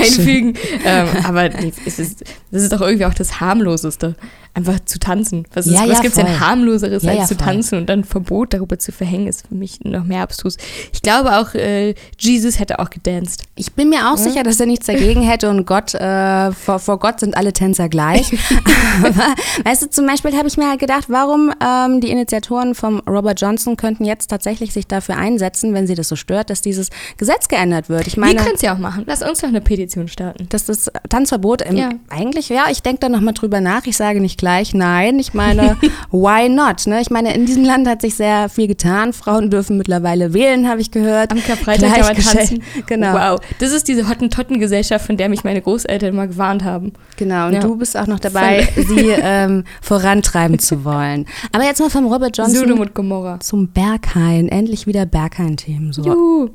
einfügen. 0.00 0.54
ähm, 0.84 1.08
aber 1.24 1.50
es 1.86 1.98
ist, 1.98 2.24
das 2.50 2.62
ist 2.62 2.72
doch 2.72 2.80
irgendwie 2.80 3.06
auch 3.06 3.14
das 3.14 3.40
harmloseste 3.40 4.16
einfach 4.54 4.78
zu 4.84 5.00
tanzen. 5.00 5.44
Was, 5.52 5.66
ja, 5.66 5.80
was 5.80 5.88
ja, 5.88 5.94
gibt 6.00 6.16
es 6.16 6.24
denn 6.24 6.40
harmloseres 6.40 7.02
ja, 7.02 7.12
als 7.12 7.28
zu 7.28 7.36
tanzen 7.36 7.78
und 7.78 7.88
dann 7.88 8.00
ein 8.00 8.04
Verbot 8.04 8.54
darüber 8.54 8.78
zu 8.78 8.92
verhängen, 8.92 9.26
ist 9.26 9.48
für 9.48 9.54
mich 9.54 9.80
noch 9.80 10.04
mehr 10.04 10.22
abstrus. 10.22 10.56
Ich 10.92 11.02
glaube 11.02 11.36
auch, 11.36 11.54
äh, 11.54 11.94
Jesus 12.18 12.60
hätte 12.60 12.78
auch 12.78 12.90
gedanced. 12.90 13.42
Ich 13.56 13.72
bin 13.72 13.88
mir 13.88 14.12
auch 14.12 14.13
sicher, 14.18 14.42
dass 14.42 14.60
er 14.60 14.66
nichts 14.66 14.86
dagegen 14.86 15.22
hätte 15.22 15.50
und 15.50 15.66
Gott, 15.66 15.94
äh, 15.94 16.52
vor, 16.52 16.78
vor 16.78 16.98
Gott 16.98 17.20
sind 17.20 17.36
alle 17.36 17.52
Tänzer 17.52 17.88
gleich. 17.88 18.32
Aber, 19.04 19.34
weißt 19.64 19.82
du, 19.82 19.90
zum 19.90 20.06
Beispiel 20.06 20.36
habe 20.36 20.48
ich 20.48 20.56
mir 20.56 20.68
halt 20.68 20.80
gedacht, 20.80 21.04
warum 21.08 21.52
ähm, 21.60 22.00
die 22.00 22.10
Initiatoren 22.10 22.74
vom 22.74 23.00
Robert 23.08 23.40
Johnson 23.40 23.76
könnten 23.76 24.04
jetzt 24.04 24.28
tatsächlich 24.28 24.72
sich 24.72 24.86
dafür 24.86 25.16
einsetzen, 25.16 25.74
wenn 25.74 25.86
sie 25.86 25.94
das 25.94 26.08
so 26.08 26.16
stört, 26.16 26.50
dass 26.50 26.60
dieses 26.60 26.90
Gesetz 27.16 27.48
geändert 27.48 27.88
wird. 27.88 28.06
Ich 28.06 28.16
meine, 28.16 28.34
Wir 28.34 28.40
können 28.40 28.56
es 28.56 28.62
ja 28.62 28.74
auch 28.74 28.78
machen. 28.78 29.04
Lass 29.06 29.22
uns 29.22 29.40
doch 29.40 29.48
eine 29.48 29.60
Petition 29.60 30.08
starten. 30.08 30.48
Dass 30.48 30.66
das 30.66 30.90
Tanzverbot 31.08 31.62
im, 31.62 31.76
ja. 31.76 31.90
eigentlich, 32.08 32.48
ja, 32.48 32.64
ich 32.70 32.82
denke 32.82 33.00
da 33.00 33.08
nochmal 33.08 33.34
drüber 33.34 33.60
nach. 33.60 33.86
Ich 33.86 33.96
sage 33.96 34.20
nicht 34.20 34.38
gleich 34.38 34.74
nein. 34.74 35.18
Ich 35.18 35.34
meine, 35.34 35.76
why 36.10 36.48
not? 36.48 36.86
Ne? 36.86 37.00
Ich 37.00 37.10
meine, 37.10 37.34
in 37.34 37.46
diesem 37.46 37.64
Land 37.64 37.88
hat 37.88 38.02
sich 38.02 38.14
sehr 38.14 38.48
viel 38.48 38.68
getan. 38.68 39.12
Frauen 39.12 39.50
dürfen 39.50 39.76
mittlerweile 39.76 40.34
wählen, 40.34 40.68
habe 40.68 40.80
ich 40.80 40.90
gehört. 40.90 41.32
Am 41.32 41.42
Karfreitag 41.42 41.92
kann 41.92 42.00
man 42.00 42.16
tanzen. 42.16 42.62
Genau. 42.86 43.14
Wow. 43.14 43.40
Das 43.58 43.72
ist 43.72 43.88
diese 43.88 44.03
Hottentotten-Gesellschaft, 44.08 45.06
von 45.06 45.16
der 45.16 45.28
mich 45.28 45.44
meine 45.44 45.60
Großeltern 45.60 46.14
mal 46.14 46.28
gewarnt 46.28 46.64
haben. 46.64 46.92
Genau. 47.16 47.48
Und 47.48 47.54
ja. 47.54 47.60
du 47.60 47.76
bist 47.76 47.96
auch 47.96 48.06
noch 48.06 48.20
dabei, 48.20 48.68
sie 48.76 49.08
ähm, 49.10 49.64
vorantreiben 49.82 50.58
zu 50.58 50.84
wollen. 50.84 51.26
Aber 51.52 51.64
jetzt 51.64 51.80
mal 51.80 51.90
vom 51.90 52.06
Robert 52.06 52.36
Johnson 52.36 52.60
Sodom 52.60 52.80
und 52.80 52.94
Gomorra. 52.94 53.40
zum 53.40 53.68
Berghain. 53.68 54.48
Endlich 54.48 54.86
wieder 54.86 55.06
Berghain-Themen. 55.06 55.92
So. 55.92 56.02
Juhu. 56.02 56.50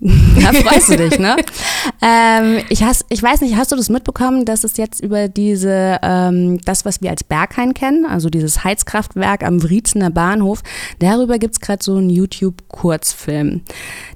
da 0.00 0.52
freust 0.52 0.90
du 0.90 0.96
dich, 0.96 1.18
ne? 1.18 1.34
ähm, 2.02 2.60
ich, 2.68 2.84
has, 2.84 3.04
ich 3.08 3.20
weiß 3.20 3.40
nicht, 3.40 3.56
hast 3.56 3.72
du 3.72 3.76
das 3.76 3.88
mitbekommen, 3.88 4.44
dass 4.44 4.62
es 4.62 4.76
jetzt 4.76 5.00
über 5.00 5.26
diese, 5.26 5.98
ähm, 6.02 6.60
das, 6.64 6.84
was 6.84 7.02
wir 7.02 7.10
als 7.10 7.24
Berghain 7.24 7.74
kennen, 7.74 8.06
also 8.06 8.30
dieses 8.30 8.62
Heizkraftwerk 8.62 9.42
am 9.42 9.60
Wriezener 9.60 10.10
Bahnhof, 10.10 10.62
darüber 11.00 11.38
gibt 11.38 11.54
es 11.54 11.60
gerade 11.60 11.82
so 11.82 11.96
einen 11.96 12.10
YouTube-Kurzfilm. 12.10 13.62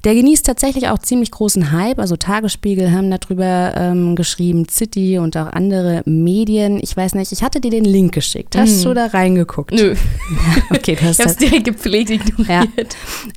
Der 0.04 0.14
genießt 0.14 0.46
tatsächlich 0.46 0.88
auch 0.88 0.98
ziemlich 0.98 1.32
großen 1.32 1.72
Hype, 1.72 1.98
also 1.98 2.14
Tagesspiegel 2.14 2.92
haben 2.92 3.10
darüber 3.10 3.74
ähm, 3.76 4.14
geschrieben, 4.14 4.68
City 4.70 5.18
und 5.18 5.36
auch 5.36 5.52
andere 5.52 6.02
Medien. 6.04 6.78
Ich 6.80 6.96
weiß 6.96 7.14
nicht, 7.14 7.32
ich 7.32 7.42
hatte 7.42 7.60
dir 7.60 7.72
den 7.72 7.84
Link 7.84 8.14
geschickt. 8.14 8.56
Hast 8.56 8.84
mhm. 8.84 8.88
du 8.88 8.94
da 8.94 9.06
reingeguckt? 9.06 9.72
Nö. 9.72 9.96
okay, 10.70 10.94
du 10.94 11.06
hast 11.06 11.18
ich 11.18 11.26
hab's 11.26 11.36
direkt 11.38 11.64
gepflegt 11.64 12.10
ignoriert. 12.10 12.48
Ja, 12.48 12.84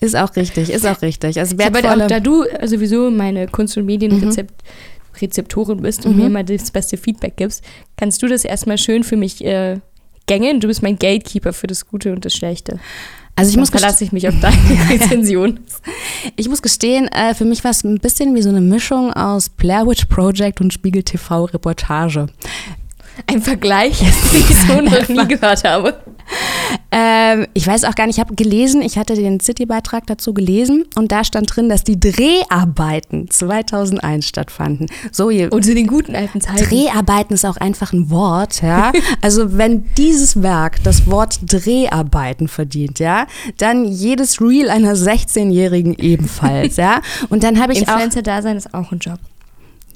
ist 0.01 0.15
auch 0.15 0.35
richtig, 0.35 0.69
ist 0.69 0.85
auch 0.85 1.01
richtig. 1.01 1.39
Also 1.39 1.57
wertvolle, 1.57 2.05
da 2.05 2.19
du 2.19 2.34
sowieso 2.63 3.09
meine 3.11 3.47
Kunst- 3.47 3.77
und 3.77 3.85
Medienrezeptorin 3.85 5.77
mhm. 5.77 5.81
bist 5.81 6.05
und 6.05 6.13
mhm. 6.13 6.17
mir 6.17 6.25
immer 6.27 6.43
das 6.43 6.71
beste 6.71 6.97
Feedback 6.97 7.37
gibst, 7.37 7.63
kannst 7.97 8.21
du 8.21 8.27
das 8.27 8.45
erstmal 8.45 8.77
schön 8.77 9.03
für 9.03 9.17
mich 9.17 9.43
äh, 9.43 9.79
gängeln. 10.27 10.59
Du 10.59 10.67
bist 10.67 10.83
mein 10.83 10.97
Gatekeeper 10.97 11.53
für 11.53 11.67
das 11.67 11.87
Gute 11.87 12.11
und 12.11 12.25
das 12.25 12.33
Schlechte. 12.33 12.79
Also 13.37 13.51
ich 13.51 13.57
muss 13.57 13.69
verlasse 13.69 14.03
ich 14.03 14.11
mich 14.11 14.27
auf 14.27 14.35
deine 14.39 14.57
Rezension. 14.89 15.59
ich 16.37 16.47
muss 16.47 16.61
gestehen, 16.61 17.07
äh, 17.09 17.33
für 17.33 17.45
mich 17.45 17.63
war 17.63 17.71
es 17.71 17.83
ein 17.83 17.99
bisschen 17.99 18.33
wie 18.35 18.41
so 18.41 18.49
eine 18.49 18.61
Mischung 18.61 19.11
aus 19.13 19.49
Blair 19.49 19.85
Witch 19.85 20.05
Project 20.05 20.61
und 20.61 20.71
Spiegel 20.71 21.03
TV 21.03 21.45
Reportage. 21.45 22.27
Ein 23.27 23.41
Vergleich, 23.41 23.99
den 23.99 24.07
ich 24.49 24.55
so 24.67 24.81
noch 24.81 25.09
nie 25.09 25.27
gehört 25.27 25.63
habe. 25.63 25.99
Ähm, 26.91 27.47
ich 27.53 27.67
weiß 27.67 27.83
auch 27.83 27.95
gar 27.95 28.07
nicht, 28.07 28.15
ich 28.17 28.19
habe 28.21 28.35
gelesen, 28.35 28.81
ich 28.81 28.97
hatte 28.97 29.15
den 29.15 29.39
City-Beitrag 29.39 30.07
dazu 30.07 30.33
gelesen 30.33 30.85
und 30.95 31.11
da 31.11 31.23
stand 31.23 31.55
drin, 31.55 31.67
dass 31.67 31.83
die 31.83 31.99
Dreharbeiten 31.99 33.29
2001 33.29 34.25
stattfanden. 34.25 34.87
So, 35.11 35.29
ihr, 35.29 35.51
und 35.51 35.67
in 35.67 35.75
den 35.75 35.87
guten 35.87 36.15
alten 36.15 36.41
Zeiten. 36.41 36.63
Dreharbeiten 36.63 37.33
ist 37.33 37.45
auch 37.45 37.57
einfach 37.57 37.91
ein 37.91 38.09
Wort, 38.09 38.61
ja. 38.61 38.91
Also 39.21 39.57
wenn 39.57 39.85
dieses 39.97 40.41
Werk 40.41 40.83
das 40.83 41.09
Wort 41.09 41.39
Dreharbeiten 41.41 42.47
verdient, 42.47 42.99
ja, 42.99 43.27
dann 43.57 43.85
jedes 43.85 44.39
Reel 44.39 44.69
einer 44.69 44.95
16-Jährigen 44.95 45.95
ebenfalls, 45.95 46.77
ja. 46.77 47.01
Und 47.29 47.43
dann 47.43 47.59
habe 47.61 47.73
ich 47.73 47.79
Influencer-Dasein 47.79 48.57
ist 48.57 48.73
auch 48.73 48.91
ein 48.91 48.99
Job. 48.99 49.19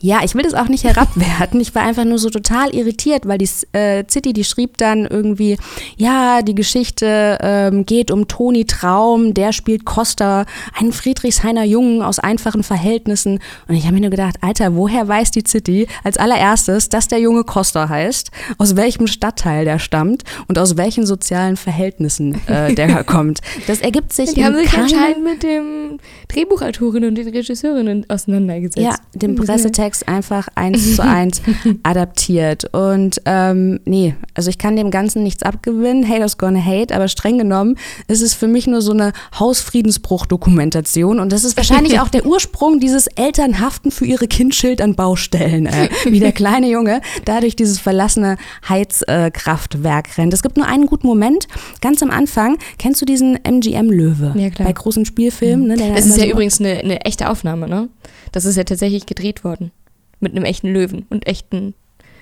Ja, 0.01 0.22
ich 0.24 0.34
will 0.34 0.44
das 0.44 0.53
auch 0.53 0.70
nicht 0.70 0.86
herabwerten. 0.86 1.60
Ich 1.60 1.75
war 1.75 1.84
einfach 1.84 2.06
nur 2.06 2.18
so 2.18 2.29
total 2.29 2.74
irritiert, 2.74 3.27
weil 3.27 3.38
die 3.38 3.50
äh, 3.74 4.06
City, 4.10 4.32
die 4.32 4.46
schrieb 4.46 4.77
dann 4.77 5.06
irgendwie, 5.06 5.58
ja, 5.98 6.41
die 6.41 6.56
Geschichte 6.56 7.38
ähm, 7.41 7.86
geht 7.86 8.10
um 8.10 8.27
Toni 8.27 8.65
Traum, 8.65 9.34
der 9.34 9.51
spielt 9.51 9.86
Costa, 9.86 10.46
einen 10.77 10.94
Friedrichshainer 10.94 11.65
Jungen 11.65 12.01
aus 12.01 12.20
einfachen 12.20 12.63
Verhältnissen. 12.63 13.39
Und 13.68 13.75
ich 13.75 13.84
habe 13.84 13.96
mir 13.96 14.01
nur 14.01 14.10
gedacht, 14.10 14.38
Alter, 14.41 14.75
woher 14.75 15.08
weiß 15.08 15.32
die 15.32 15.44
City 15.46 15.88
als 16.03 16.18
allererstes, 16.18 16.88
dass 16.88 17.10
der 17.10 17.20
Junge 17.20 17.44
Costa 17.44 17.89
heißt, 17.89 18.32
aus 18.58 18.77
welchem 18.77 19.08
Stadtteil 19.08 19.65
der 19.65 19.79
stammt 19.79 20.24
und 20.48 20.58
aus 20.58 20.77
welchen 20.77 21.06
sozialen 21.06 21.58
Verhältnissen 21.58 22.39
äh, 22.48 22.74
der 22.74 23.03
kommt? 23.03 23.39
Das 23.68 23.82
ergibt 23.82 24.13
sich. 24.13 24.34
Die 24.34 24.46
haben 24.46 24.56
sich 24.56 24.72
anscheinend 24.74 25.24
mit 25.24 25.44
dem 25.44 26.00
Drehbuchautorin 26.29 27.03
und 27.03 27.15
den 27.15 27.27
Regisseurinnen 27.27 28.06
auseinandergesetzt. 28.10 28.77
Ja, 28.77 28.96
dem 29.13 29.36
Pressetext 29.36 29.88
Text 29.89 30.08
einfach 30.08 30.50
eins 30.53 30.98
zu 30.98 31.03
eins 31.03 31.41
adaptiert. 31.84 32.72
Und 32.75 33.24
ähm, 33.25 33.79
nee, 33.86 34.13
also 34.36 34.51
ich 34.51 34.60
kann 34.60 34.75
dem 34.75 34.91
Ganzen 34.91 35.24
nichts 35.24 35.41
abgewinnen. 35.41 36.08
Haters 36.08 36.38
gonna 36.38 36.63
hate, 36.63 36.93
aber 36.93 37.08
streng 37.08 37.39
genommen 37.39 37.75
ist 38.08 38.22
es 38.22 38.36
für 38.36 38.48
mich 38.48 38.67
nur 38.67 38.84
so 38.84 38.91
eine 38.91 39.13
Hausfriedensbruch-Dokumentation. 39.39 41.19
Und 41.19 41.31
das 41.31 41.43
ist 41.43 41.58
wahrscheinlich 41.58 42.00
auch 42.01 42.10
der 42.10 42.27
Ursprung 42.27 42.79
dieses 42.79 43.08
Elternhaften 43.08 43.89
für 43.89 44.05
ihre 44.05 44.27
Kindschild 44.27 44.79
an 44.79 44.93
Baustellen, 44.93 45.65
äh, 45.65 45.89
wie 46.05 46.19
der 46.19 46.34
kleine 46.34 46.69
Junge 46.69 47.01
da 47.25 47.39
durch 47.39 47.55
dieses 47.55 47.79
verlassene 47.79 48.38
Heizkraftwerk 48.69 50.19
rennt. 50.19 50.36
Es 50.36 50.43
gibt 50.43 50.58
nur 50.58 50.67
einen 50.67 50.86
guten 50.86 51.08
Moment, 51.08 51.48
ganz 51.81 52.03
am 52.03 52.12
Anfang. 52.12 52.60
Kennst 52.77 53.01
du 53.01 53.05
diesen 53.08 53.43
MGM-Löwe? 53.43 54.36
Ja, 54.36 54.51
klar. 54.51 54.67
Bei 54.67 54.74
großen 54.74 55.05
Spielfilmen. 55.05 55.67
Ne, 55.67 55.77
das 55.96 56.05
ist 56.05 56.17
ja 56.17 56.25
so 56.25 56.29
übrigens 56.29 56.60
eine, 56.60 56.77
eine 56.77 57.01
echte 57.01 57.27
Aufnahme, 57.27 57.67
ne? 57.67 57.89
Das 58.31 58.46
ist 58.46 58.55
ja 58.55 58.63
tatsächlich 58.63 59.08
gedreht 59.08 59.43
worden 59.43 59.72
mit 60.19 60.35
einem 60.35 60.45
echten 60.45 60.71
Löwen 60.71 61.05
und 61.09 61.27
echten 61.27 61.73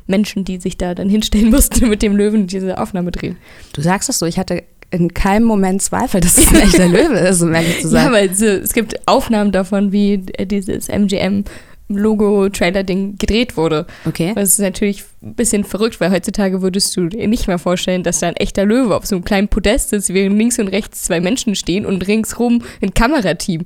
Menschen, 0.08 0.46
die 0.46 0.60
sich 0.60 0.77
da 0.77 0.96
dann 0.96 1.10
hinstellen 1.10 1.50
mussten 1.51 1.89
mit 1.89 2.01
dem 2.01 2.16
Löwen 2.16 2.48
diese 2.48 2.80
Aufnahme 2.80 3.12
drehen. 3.12 3.38
Du 3.74 3.82
sagst 3.82 4.10
das 4.10 4.20
so, 4.20 4.25
ich 4.25 4.39
hatte 4.39 4.63
in 4.89 5.13
keinem 5.13 5.44
Moment 5.44 5.82
Zweifel, 5.82 6.22
dass 6.22 6.38
es 6.38 6.48
ein 6.48 6.56
echter 6.62 6.88
Löwe 6.88 7.20
ist, 7.20 7.42
um 7.42 7.54
ehrlich 7.54 7.82
zu 7.82 7.89
sein. 7.89 8.06
Ja, 8.06 8.12
weil 8.12 8.30
es 8.30 8.74
gibt 8.74 9.08
Aufnahmen 9.08 9.51
davon, 9.51 9.92
wie 9.92 10.18
dieses 10.18 10.88
MGM 10.88 11.44
Logo-Trailer-Ding 11.89 13.18
gedreht 13.18 13.56
wurde. 13.56 13.86
Okay. 14.06 14.34
Das 14.36 14.50
ist 14.50 14.60
natürlich 14.60 15.04
ein 15.22 15.36
bisschen 15.36 15.63
verrückt, 15.63 16.01
weil 16.01 16.12
heutzutage 16.12 16.62
würdest 16.62 16.96
du 16.98 17.08
dir 17.08 17.27
nicht 17.27 17.48
mehr 17.48 17.60
vorstellen, 17.60 18.04
dass 18.04 18.20
da 18.20 18.27
ein 18.27 18.36
echter 18.36 18.66
Löwe 18.66 18.96
auf 18.96 19.06
so 19.06 19.16
einem 19.16 19.24
kleinen 19.24 19.48
Podest 19.48 19.94
ist, 19.94 20.13
während 20.13 20.38
links 20.38 20.60
und 20.60 20.68
rechts 20.68 21.04
zwei 21.04 21.22
Menschen 21.22 21.56
stehen 21.56 21.86
und 21.86 22.06
ringsrum 22.08 22.62
ein 22.82 22.94
Kamerateam 22.94 23.66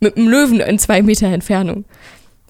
mit 0.00 0.16
einem 0.16 0.28
Löwen 0.28 0.60
in 0.60 0.78
zwei 0.78 1.00
Meter 1.02 1.28
Entfernung. 1.28 1.84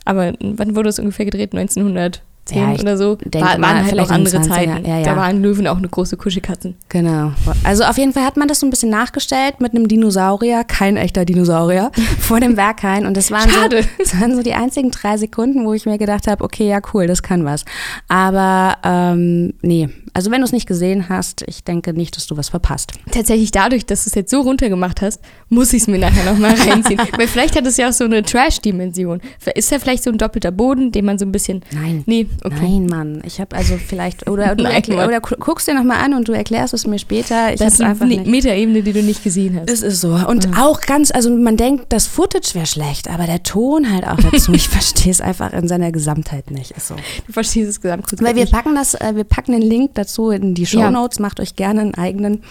Aber 0.05 0.33
wann 0.41 0.77
wurde 0.77 0.89
es 0.89 0.99
ungefähr 0.99 1.25
gedreht? 1.25 1.53
1900? 1.53 2.23
Ja, 2.51 2.73
oder 2.73 2.97
so. 2.97 3.19
War, 3.33 3.61
waren 3.61 3.85
halt 3.85 3.99
auch 4.01 4.11
andere 4.11 4.43
Zeiten. 4.43 4.85
Ja, 4.85 4.99
ja. 4.99 5.05
Da 5.05 5.17
waren 5.17 5.43
Löwen 5.43 5.67
auch 5.67 5.77
eine 5.77 5.89
große 5.89 6.17
Kuschelkatzen. 6.17 6.75
Genau. 6.89 7.33
Also 7.63 7.85
auf 7.85 7.97
jeden 7.99 8.13
Fall 8.13 8.25
hat 8.25 8.37
man 8.37 8.49
das 8.49 8.61
so 8.61 8.67
ein 8.67 8.71
bisschen 8.71 8.91
nachgestellt 8.91 9.61
mit 9.61 9.75
einem 9.75 9.87
Dinosaurier, 9.87 10.65
kein 10.65 10.97
echter 10.97 11.25
Dinosaurier, 11.25 11.93
vor 12.19 12.41
dem 12.41 12.57
Berghain. 12.57 13.07
Und 13.07 13.17
das 13.17 13.31
waren, 13.31 13.49
Schade. 13.49 13.83
So, 13.83 13.89
das 13.99 14.21
waren 14.21 14.35
so 14.35 14.43
die 14.43 14.55
einzigen 14.55 14.91
drei 14.91 15.17
Sekunden, 15.17 15.65
wo 15.65 15.73
ich 15.73 15.87
mir 15.87 15.99
gedacht 15.99 16.27
habe, 16.27 16.43
okay, 16.43 16.69
ja 16.69 16.81
cool, 16.93 17.07
das 17.07 17.23
kann 17.23 17.45
was. 17.45 17.65
Aber 18.09 18.77
ähm, 18.83 19.55
nee, 19.63 19.89
also 20.15 20.31
wenn 20.31 20.41
du 20.41 20.45
es 20.45 20.53
nicht 20.53 20.67
gesehen 20.67 21.09
hast, 21.09 21.43
ich 21.47 21.65
denke 21.65 21.95
nicht, 21.95 22.17
dass 22.17 22.27
du 22.27 22.37
was 22.37 22.51
verpasst. 22.51 22.93
Tatsächlich 23.11 23.51
dadurch, 23.51 23.87
dass 23.87 24.05
du 24.05 24.11
es 24.11 24.15
jetzt 24.15 24.31
so 24.31 24.43
runtergemacht 24.43 25.01
hast, 25.01 25.21
muss 25.49 25.73
ich 25.73 25.83
es 25.83 25.89
mir 25.89 25.99
nachher 25.99 26.31
nochmal 26.31 26.55
reinziehen. 26.69 27.01
Weil 27.17 27.29
vielleicht 27.29 27.57
hat 27.57 27.67
es 27.67 27.77
ja 27.77 27.89
auch 27.89 27.93
so 27.93 28.05
eine 28.05 28.23
Trash-Dimension. 28.23 29.21
Ist 29.55 29.71
ja 29.71 29.79
vielleicht 29.79 30.03
so 30.03 30.11
ein 30.11 30.19
doppelter 30.19 30.51
Boden, 30.51 30.93
den 30.93 31.05
man 31.05 31.19
so 31.19 31.25
ein 31.25 31.33
bisschen... 31.33 31.63
Nein. 31.73 32.03
Nee, 32.07 32.27
okay. 32.45 32.57
Nein, 32.61 32.87
Mann. 32.87 33.23
Ich 33.25 33.41
habe 33.41 33.57
also 33.57 33.77
vielleicht, 33.77 34.29
oder 34.29 34.55
du 34.55 34.63
Nein, 34.65 34.83
oder 34.93 35.21
guckst 35.21 35.69
dir 35.69 35.75
nochmal 35.75 36.05
an 36.05 36.15
und 36.15 36.29
du 36.29 36.33
erklärst 36.33 36.75
es 36.75 36.87
mir 36.87 36.99
später. 36.99 37.53
Ich 37.53 37.59
das 37.59 37.75
ist 37.75 37.81
einfach 37.83 38.07
eine 38.07 38.21
Metaebene, 38.21 38.83
die 38.83 38.93
du 38.93 39.03
nicht 39.03 39.23
gesehen 39.23 39.59
hast. 39.61 39.71
Es 39.71 39.83
ist 39.83 40.01
so. 40.01 40.15
Und 40.15 40.45
ja. 40.45 40.65
auch 40.65 40.81
ganz, 40.81 41.11
also 41.11 41.31
man 41.31 41.57
denkt, 41.57 41.87
das 41.91 42.07
Footage 42.07 42.55
wäre 42.55 42.67
schlecht, 42.67 43.09
aber 43.09 43.27
der 43.27 43.43
Ton 43.43 43.93
halt 43.93 44.07
auch 44.07 44.19
dazu. 44.19 44.53
ich 44.55 44.69
verstehe 44.69 45.13
es 45.13 45.21
einfach 45.21 45.53
in 45.53 45.69
seiner 45.69 45.93
Gesamtheit 45.93 46.51
nicht. 46.51 46.73
Ist 46.73 46.89
so. 46.89 46.97
Du 47.27 47.33
verstehst 47.33 47.69
es 47.69 47.81
Gesamtkonzept 47.81 48.29
Weil 48.29 48.37
wir 48.37 48.47
packen 48.47 48.75
das, 48.75 48.95
äh, 48.95 49.13
wir 49.15 49.25
packen 49.25 49.53
den 49.53 49.63
Link 49.63 49.93
dazu 49.95 50.31
in 50.31 50.55
die 50.55 50.67
Show 50.67 50.91
Notes. 50.91 51.19
Ja. 51.19 51.23
Macht 51.23 51.41
euch 51.41 51.57
gerne 51.57 51.81
einen 51.81 51.95
eigenen, 51.95 52.43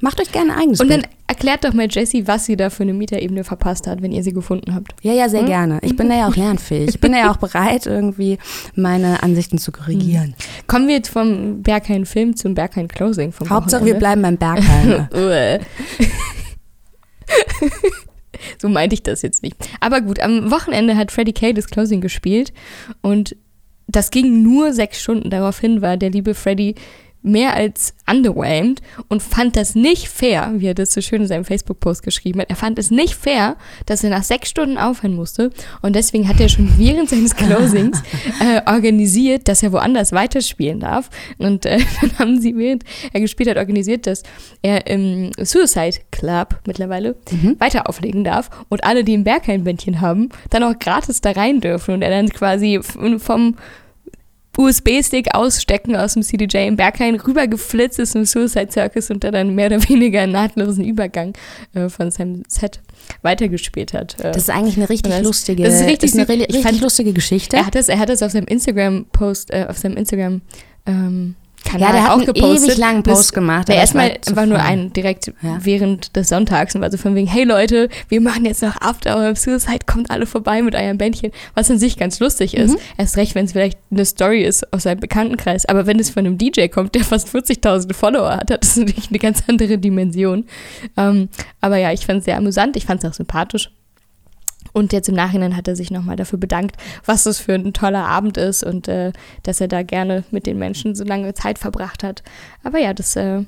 macht 0.00 0.20
euch 0.20 0.32
gerne 0.32 0.52
ein 0.52 0.58
eigenes 0.58 0.80
Und 0.80 0.88
Bild. 0.88 1.04
dann 1.04 1.10
erklärt 1.32 1.64
doch 1.64 1.72
mal 1.72 1.88
Jessie, 1.90 2.26
was 2.28 2.44
sie 2.44 2.56
da 2.56 2.68
für 2.68 2.82
eine 2.82 2.92
Mieterebene 2.92 3.42
verpasst 3.42 3.86
hat, 3.86 4.02
wenn 4.02 4.12
ihr 4.12 4.22
sie 4.22 4.34
gefunden 4.34 4.74
habt. 4.74 4.94
Ja, 5.00 5.14
ja, 5.14 5.30
sehr 5.30 5.40
hm? 5.40 5.46
gerne. 5.46 5.78
Ich 5.80 5.96
bin 5.96 6.10
da 6.10 6.14
ja 6.14 6.28
auch 6.28 6.36
lernfähig. 6.36 6.90
Ich 6.90 7.00
bin 7.00 7.12
da 7.12 7.18
ja 7.18 7.30
auch 7.32 7.38
bereit, 7.38 7.86
irgendwie 7.86 8.36
meine 8.74 9.22
Ansichten 9.22 9.56
zu 9.56 9.72
korrigieren. 9.72 10.34
Hm. 10.36 10.66
Kommen 10.66 10.88
wir 10.88 10.96
jetzt 10.96 11.08
vom 11.08 11.62
Berghain-Film 11.62 12.36
zum 12.36 12.54
Berghain-Closing. 12.54 13.32
Hauptsache, 13.48 13.80
Wochenende. 13.80 13.86
wir 13.86 13.94
bleiben 13.94 14.20
beim 14.20 14.36
Berghain. 14.36 15.08
so 18.60 18.68
meinte 18.68 18.92
ich 18.92 19.02
das 19.02 19.22
jetzt 19.22 19.42
nicht. 19.42 19.56
Aber 19.80 20.02
gut, 20.02 20.20
am 20.20 20.50
Wochenende 20.50 20.96
hat 20.96 21.10
Freddie 21.10 21.32
Kay 21.32 21.54
das 21.54 21.68
Closing 21.68 22.02
gespielt 22.02 22.52
und 23.00 23.36
das 23.88 24.10
ging 24.10 24.42
nur 24.42 24.74
sechs 24.74 25.00
Stunden. 25.00 25.30
Daraufhin 25.30 25.80
war 25.80 25.96
der 25.96 26.10
liebe 26.10 26.34
Freddie 26.34 26.74
mehr 27.22 27.54
als 27.54 27.94
underwhelmed 28.10 28.82
und 29.08 29.22
fand 29.22 29.56
das 29.56 29.74
nicht 29.74 30.08
fair, 30.08 30.52
wie 30.56 30.66
er 30.66 30.74
das 30.74 30.92
so 30.92 31.00
schön 31.00 31.22
in 31.22 31.28
seinem 31.28 31.44
Facebook-Post 31.44 32.02
geschrieben 32.02 32.40
hat. 32.40 32.50
Er 32.50 32.56
fand 32.56 32.78
es 32.78 32.90
nicht 32.90 33.14
fair, 33.14 33.56
dass 33.86 34.02
er 34.02 34.10
nach 34.10 34.24
sechs 34.24 34.50
Stunden 34.50 34.76
aufhören 34.76 35.14
musste 35.14 35.50
und 35.82 35.94
deswegen 35.94 36.28
hat 36.28 36.40
er 36.40 36.48
schon 36.48 36.72
während 36.78 37.08
seines 37.08 37.36
Closings 37.36 38.02
äh, 38.40 38.60
organisiert, 38.70 39.48
dass 39.48 39.62
er 39.62 39.72
woanders 39.72 40.12
weiterspielen 40.12 40.80
darf. 40.80 41.10
Und 41.38 41.66
äh, 41.66 41.78
dann 42.00 42.18
haben 42.18 42.40
sie, 42.40 42.56
während 42.56 42.84
er 43.12 43.20
gespielt 43.20 43.48
hat, 43.48 43.56
organisiert, 43.56 44.06
dass 44.06 44.22
er 44.62 44.86
im 44.86 45.30
Suicide 45.38 45.98
Club 46.10 46.60
mittlerweile 46.66 47.16
mhm. 47.30 47.56
weiter 47.58 47.88
auflegen 47.88 48.24
darf 48.24 48.50
und 48.68 48.84
alle, 48.84 49.04
die 49.04 49.16
ein 49.16 49.24
Berghain-Bändchen 49.24 50.00
haben, 50.00 50.30
dann 50.50 50.64
auch 50.64 50.78
gratis 50.78 51.20
da 51.20 51.30
rein 51.30 51.60
dürfen 51.60 51.94
und 51.94 52.02
er 52.02 52.10
dann 52.10 52.28
quasi 52.28 52.80
vom 52.82 53.56
USB-Stick 54.56 55.34
ausstecken 55.34 55.96
aus 55.96 56.14
dem 56.14 56.22
CDJ 56.22 56.66
im 56.66 56.76
Berghain 56.76 57.14
rübergeflitzt 57.14 57.98
ist 57.98 58.14
im 58.14 58.24
Suicide 58.24 58.68
Circus 58.70 59.10
und 59.10 59.22
der 59.22 59.32
dann 59.32 59.54
mehr 59.54 59.66
oder 59.66 59.88
weniger 59.88 60.20
einen 60.22 60.32
nahtlosen 60.32 60.84
Übergang 60.84 61.32
äh, 61.74 61.88
von 61.88 62.10
seinem 62.10 62.42
Set 62.48 62.80
weitergespielt 63.22 63.94
hat. 63.94 64.18
Äh, 64.20 64.32
das 64.32 64.44
ist 64.44 64.50
eigentlich 64.50 64.76
eine 64.76 64.88
richtig 64.88 65.12
das, 65.12 65.22
lustige, 65.22 65.62
das 65.62 65.80
ist 65.80 65.86
richtig, 65.86 66.14
ist 66.14 66.18
eine 66.18 66.28
richtig 66.28 66.62
fand, 66.62 66.80
lustige 66.80 67.12
Geschichte. 67.12 67.56
Er 67.56 67.66
hat 67.66 67.74
das, 67.74 67.88
er 67.88 67.98
hat 67.98 68.08
das 68.08 68.22
auf 68.22 68.32
seinem 68.32 68.46
Instagram-Post, 68.46 69.50
äh, 69.52 69.66
auf 69.68 69.78
seinem 69.78 69.96
Instagram 69.96 70.42
ähm, 70.86 71.34
Kanal 71.64 71.88
ja, 71.88 71.92
der 71.92 72.02
hat 72.04 72.10
auch 72.10 72.16
einen 72.16 72.26
gepostet. 72.26 72.68
ewig 72.68 72.78
langen 72.78 73.02
Post 73.02 73.20
das, 73.20 73.32
gemacht. 73.32 73.68
Der 73.68 73.76
erstmal 73.76 74.10
einfach 74.26 74.46
nur 74.46 74.58
einen 74.58 74.92
direkt 74.92 75.32
ja. 75.42 75.58
während 75.62 76.14
des 76.16 76.28
Sonntags 76.28 76.74
und 76.74 76.80
war 76.80 76.90
so 76.90 76.96
von 76.96 77.14
wegen, 77.14 77.26
hey 77.26 77.44
Leute, 77.44 77.88
wir 78.08 78.20
machen 78.20 78.44
jetzt 78.44 78.62
noch 78.62 78.80
After 78.80 79.16
Hour 79.16 79.34
Suicide, 79.36 79.80
kommt 79.86 80.10
alle 80.10 80.26
vorbei 80.26 80.62
mit 80.62 80.74
eurem 80.74 80.98
Bändchen, 80.98 81.32
was 81.54 81.70
an 81.70 81.78
sich 81.78 81.96
ganz 81.96 82.20
lustig 82.20 82.56
ist. 82.56 82.72
Mhm. 82.72 82.78
Erst 82.98 83.16
recht, 83.16 83.34
wenn 83.34 83.44
es 83.44 83.52
vielleicht 83.52 83.78
eine 83.90 84.04
Story 84.04 84.42
ist 84.42 84.72
aus 84.72 84.84
seinem 84.84 85.00
Bekanntenkreis, 85.00 85.66
aber 85.66 85.86
wenn 85.86 85.98
es 85.98 86.10
von 86.10 86.26
einem 86.26 86.38
DJ 86.38 86.68
kommt, 86.68 86.94
der 86.94 87.04
fast 87.04 87.28
40.000 87.28 87.94
Follower 87.94 88.30
hat, 88.30 88.50
hat 88.50 88.62
das 88.62 88.76
natürlich 88.76 89.08
eine 89.10 89.18
ganz 89.18 89.42
andere 89.46 89.78
Dimension. 89.78 90.44
Ähm, 90.96 91.28
aber 91.60 91.76
ja, 91.76 91.92
ich 91.92 92.06
fand 92.06 92.20
es 92.20 92.24
sehr 92.24 92.36
amüsant, 92.36 92.76
ich 92.76 92.86
fand 92.86 93.02
es 93.02 93.10
auch 93.10 93.14
sympathisch. 93.14 93.70
Und 94.72 94.92
jetzt 94.92 95.08
im 95.08 95.14
Nachhinein 95.14 95.56
hat 95.56 95.68
er 95.68 95.76
sich 95.76 95.90
nochmal 95.90 96.16
dafür 96.16 96.38
bedankt, 96.38 96.76
was 97.04 97.24
das 97.24 97.38
für 97.38 97.54
ein 97.54 97.72
toller 97.72 98.06
Abend 98.06 98.36
ist 98.36 98.64
und 98.64 98.88
äh, 98.88 99.12
dass 99.42 99.60
er 99.60 99.68
da 99.68 99.82
gerne 99.82 100.24
mit 100.30 100.46
den 100.46 100.58
Menschen 100.58 100.94
so 100.94 101.04
lange 101.04 101.34
Zeit 101.34 101.58
verbracht 101.58 102.02
hat. 102.02 102.22
Aber 102.64 102.78
ja, 102.78 102.94
das 102.94 103.16
äh, 103.16 103.44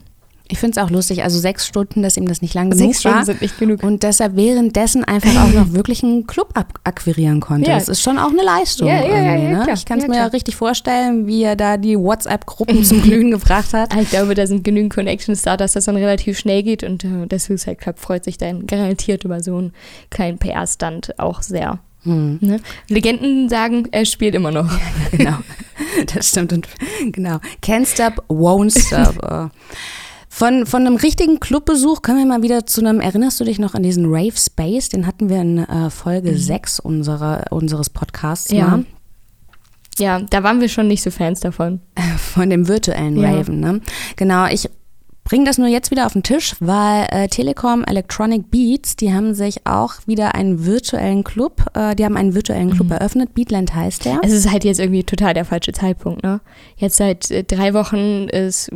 ich 0.46 0.58
finde 0.58 0.78
es 0.78 0.84
auch 0.84 0.90
lustig, 0.90 1.22
also 1.22 1.38
sechs 1.38 1.66
Stunden, 1.66 2.02
dass 2.02 2.18
ihm 2.18 2.28
das 2.28 2.42
nicht 2.42 2.52
lang 2.52 2.68
genug 2.68 2.92
sechs 2.92 3.04
war. 3.04 3.12
Stunden 3.12 3.26
sind 3.26 3.40
nicht 3.40 3.58
genug. 3.58 3.82
Und 3.82 4.04
dass 4.04 4.20
er 4.20 4.36
währenddessen 4.36 5.02
einfach 5.02 5.42
auch 5.42 5.52
noch 5.52 5.72
wirklich 5.72 6.02
einen 6.02 6.26
Club 6.26 6.52
akquirieren 6.84 7.40
konnte. 7.40 7.70
Ja. 7.70 7.78
Das 7.78 7.88
ist 7.88 8.02
schon 8.02 8.18
auch 8.18 8.28
eine 8.28 8.42
Leistung. 8.42 8.88
Ja, 8.88 9.02
ja, 9.02 9.36
ja, 9.36 9.64
ne? 9.64 9.66
Ich 9.72 9.86
kann 9.86 10.00
es 10.00 10.06
mir 10.06 10.16
ja 10.16 10.26
richtig 10.26 10.54
vorstellen, 10.54 11.26
wie 11.26 11.42
er 11.42 11.56
da 11.56 11.78
die 11.78 11.98
WhatsApp-Gruppen 11.98 12.84
zum 12.84 13.00
Glühen 13.02 13.30
gebracht 13.30 13.72
hat. 13.72 13.94
Ich 13.98 14.10
glaube, 14.10 14.34
da 14.34 14.46
sind 14.46 14.64
genügend 14.64 14.92
Connections 14.92 15.40
da, 15.40 15.56
dass 15.56 15.72
das 15.72 15.86
dann 15.86 15.96
relativ 15.96 16.38
schnell 16.38 16.62
geht 16.62 16.84
und 16.84 17.04
äh, 17.04 17.26
der 17.26 17.38
Suicide 17.38 17.76
Club 17.76 17.98
freut 17.98 18.24
sich 18.24 18.36
dann 18.36 18.66
garantiert 18.66 19.24
über 19.24 19.42
so 19.42 19.56
einen 19.56 19.72
kleinen 20.10 20.36
PR-Stand 20.36 21.18
auch 21.18 21.40
sehr. 21.40 21.78
Hm. 22.02 22.38
Ne? 22.42 22.60
Legenden 22.88 23.48
sagen, 23.48 23.88
er 23.92 24.04
spielt 24.04 24.34
immer 24.34 24.50
noch. 24.50 24.70
Genau. 25.10 25.38
Das 26.12 26.28
stimmt. 26.28 26.52
Und 26.52 26.68
genau. 27.12 27.38
Can't 27.62 27.86
stop, 27.86 28.24
won't 28.28 28.76
stop. 28.78 29.50
Von, 30.34 30.66
von 30.66 30.84
einem 30.84 30.96
richtigen 30.96 31.38
Clubbesuch 31.38 32.02
können 32.02 32.18
wir 32.18 32.26
mal 32.26 32.42
wieder 32.42 32.66
zu 32.66 32.80
einem, 32.80 32.98
erinnerst 32.98 33.38
du 33.38 33.44
dich 33.44 33.60
noch 33.60 33.76
an 33.76 33.84
diesen 33.84 34.06
Rave 34.06 34.36
Space? 34.36 34.88
Den 34.88 35.06
hatten 35.06 35.28
wir 35.28 35.40
in 35.40 35.58
äh, 35.58 35.90
Folge 35.90 36.32
mhm. 36.32 36.38
6 36.38 36.80
unserer, 36.80 37.44
unseres 37.50 37.88
Podcasts. 37.88 38.50
Ja. 38.50 38.66
Mal. 38.66 38.84
Ja, 39.96 40.18
da 40.18 40.42
waren 40.42 40.60
wir 40.60 40.68
schon 40.68 40.88
nicht 40.88 41.04
so 41.04 41.12
Fans 41.12 41.38
davon. 41.38 41.82
Von 42.18 42.50
dem 42.50 42.66
virtuellen 42.66 43.16
ja. 43.16 43.30
Raven, 43.30 43.60
ne? 43.60 43.80
Genau, 44.16 44.48
ich 44.48 44.68
bringe 45.24 45.44
das 45.46 45.56
nur 45.56 45.68
jetzt 45.68 45.90
wieder 45.90 46.04
auf 46.04 46.12
den 46.12 46.22
Tisch, 46.22 46.54
weil 46.60 47.06
äh, 47.10 47.28
Telekom 47.28 47.82
Electronic 47.84 48.50
Beats, 48.50 48.94
die 48.96 49.12
haben 49.12 49.34
sich 49.34 49.66
auch 49.66 49.94
wieder 50.06 50.34
einen 50.34 50.66
virtuellen 50.66 51.24
Club, 51.24 51.64
äh, 51.74 51.94
die 51.96 52.04
haben 52.04 52.16
einen 52.16 52.34
virtuellen 52.34 52.70
Club 52.70 52.88
Mhm. 52.88 52.92
eröffnet. 52.92 53.34
Beatland 53.34 53.74
heißt 53.74 54.04
der. 54.04 54.20
Es 54.22 54.32
ist 54.32 54.50
halt 54.50 54.64
jetzt 54.64 54.80
irgendwie 54.80 55.02
total 55.04 55.32
der 55.32 55.44
falsche 55.46 55.72
Zeitpunkt, 55.72 56.22
ne? 56.22 56.40
Jetzt 56.76 56.96
seit 56.98 57.30
äh, 57.30 57.42
drei 57.42 57.72
Wochen 57.72 58.28
ist 58.28 58.70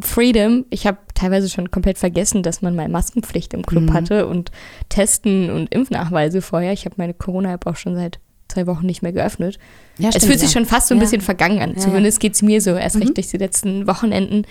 Freedom. 0.00 0.64
Ich 0.70 0.86
habe 0.86 0.98
teilweise 1.14 1.48
schon 1.48 1.70
komplett 1.70 1.98
vergessen, 1.98 2.42
dass 2.42 2.62
man 2.62 2.76
mal 2.76 2.88
Maskenpflicht 2.88 3.54
im 3.54 3.64
Club 3.64 3.84
Mhm. 3.84 3.92
hatte 3.94 4.26
und 4.26 4.50
Testen 4.90 5.50
und 5.50 5.72
Impfnachweise 5.74 6.42
vorher. 6.42 6.72
Ich 6.72 6.84
habe 6.84 6.94
meine 6.98 7.14
Corona-App 7.14 7.66
auch 7.66 7.76
schon 7.76 7.94
seit 7.96 8.18
zwei 8.48 8.66
Wochen 8.66 8.86
nicht 8.86 9.02
mehr 9.02 9.12
geöffnet. 9.12 9.58
ja, 9.98 10.10
es 10.14 10.24
fühlt 10.24 10.38
sich 10.38 10.50
ja. 10.52 10.58
schon 10.60 10.66
fast 10.66 10.88
so 10.88 10.94
ein 10.94 10.98
Ja. 10.98 11.04
bisschen 11.04 11.20
vergangen 11.20 11.60
an. 11.60 11.76
Zumindest 11.76 12.20
geht 12.20 12.34
es 12.34 12.42
mir 12.42 12.60
so, 12.60 12.70
erst 12.76 12.96
Mhm. 12.96 13.02
recht 13.02 13.16
durch 13.16 13.28
die 13.28 13.36
letzten 13.38 13.86
Wochenenden. 13.86 14.46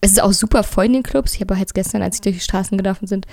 Es 0.00 0.12
ist 0.12 0.22
auch 0.22 0.32
super 0.32 0.62
voll 0.62 0.86
in 0.86 0.94
den 0.94 1.02
Clubs. 1.02 1.34
Ich 1.34 1.40
habe 1.40 1.54
auch 1.54 1.58
jetzt 1.58 1.74
gestern, 1.74 2.02
als 2.02 2.16
ich 2.16 2.20
durch 2.22 2.36
die 2.36 2.40
Straßen 2.42 2.78
gelaufen 2.78 3.06
sind, 3.06 3.26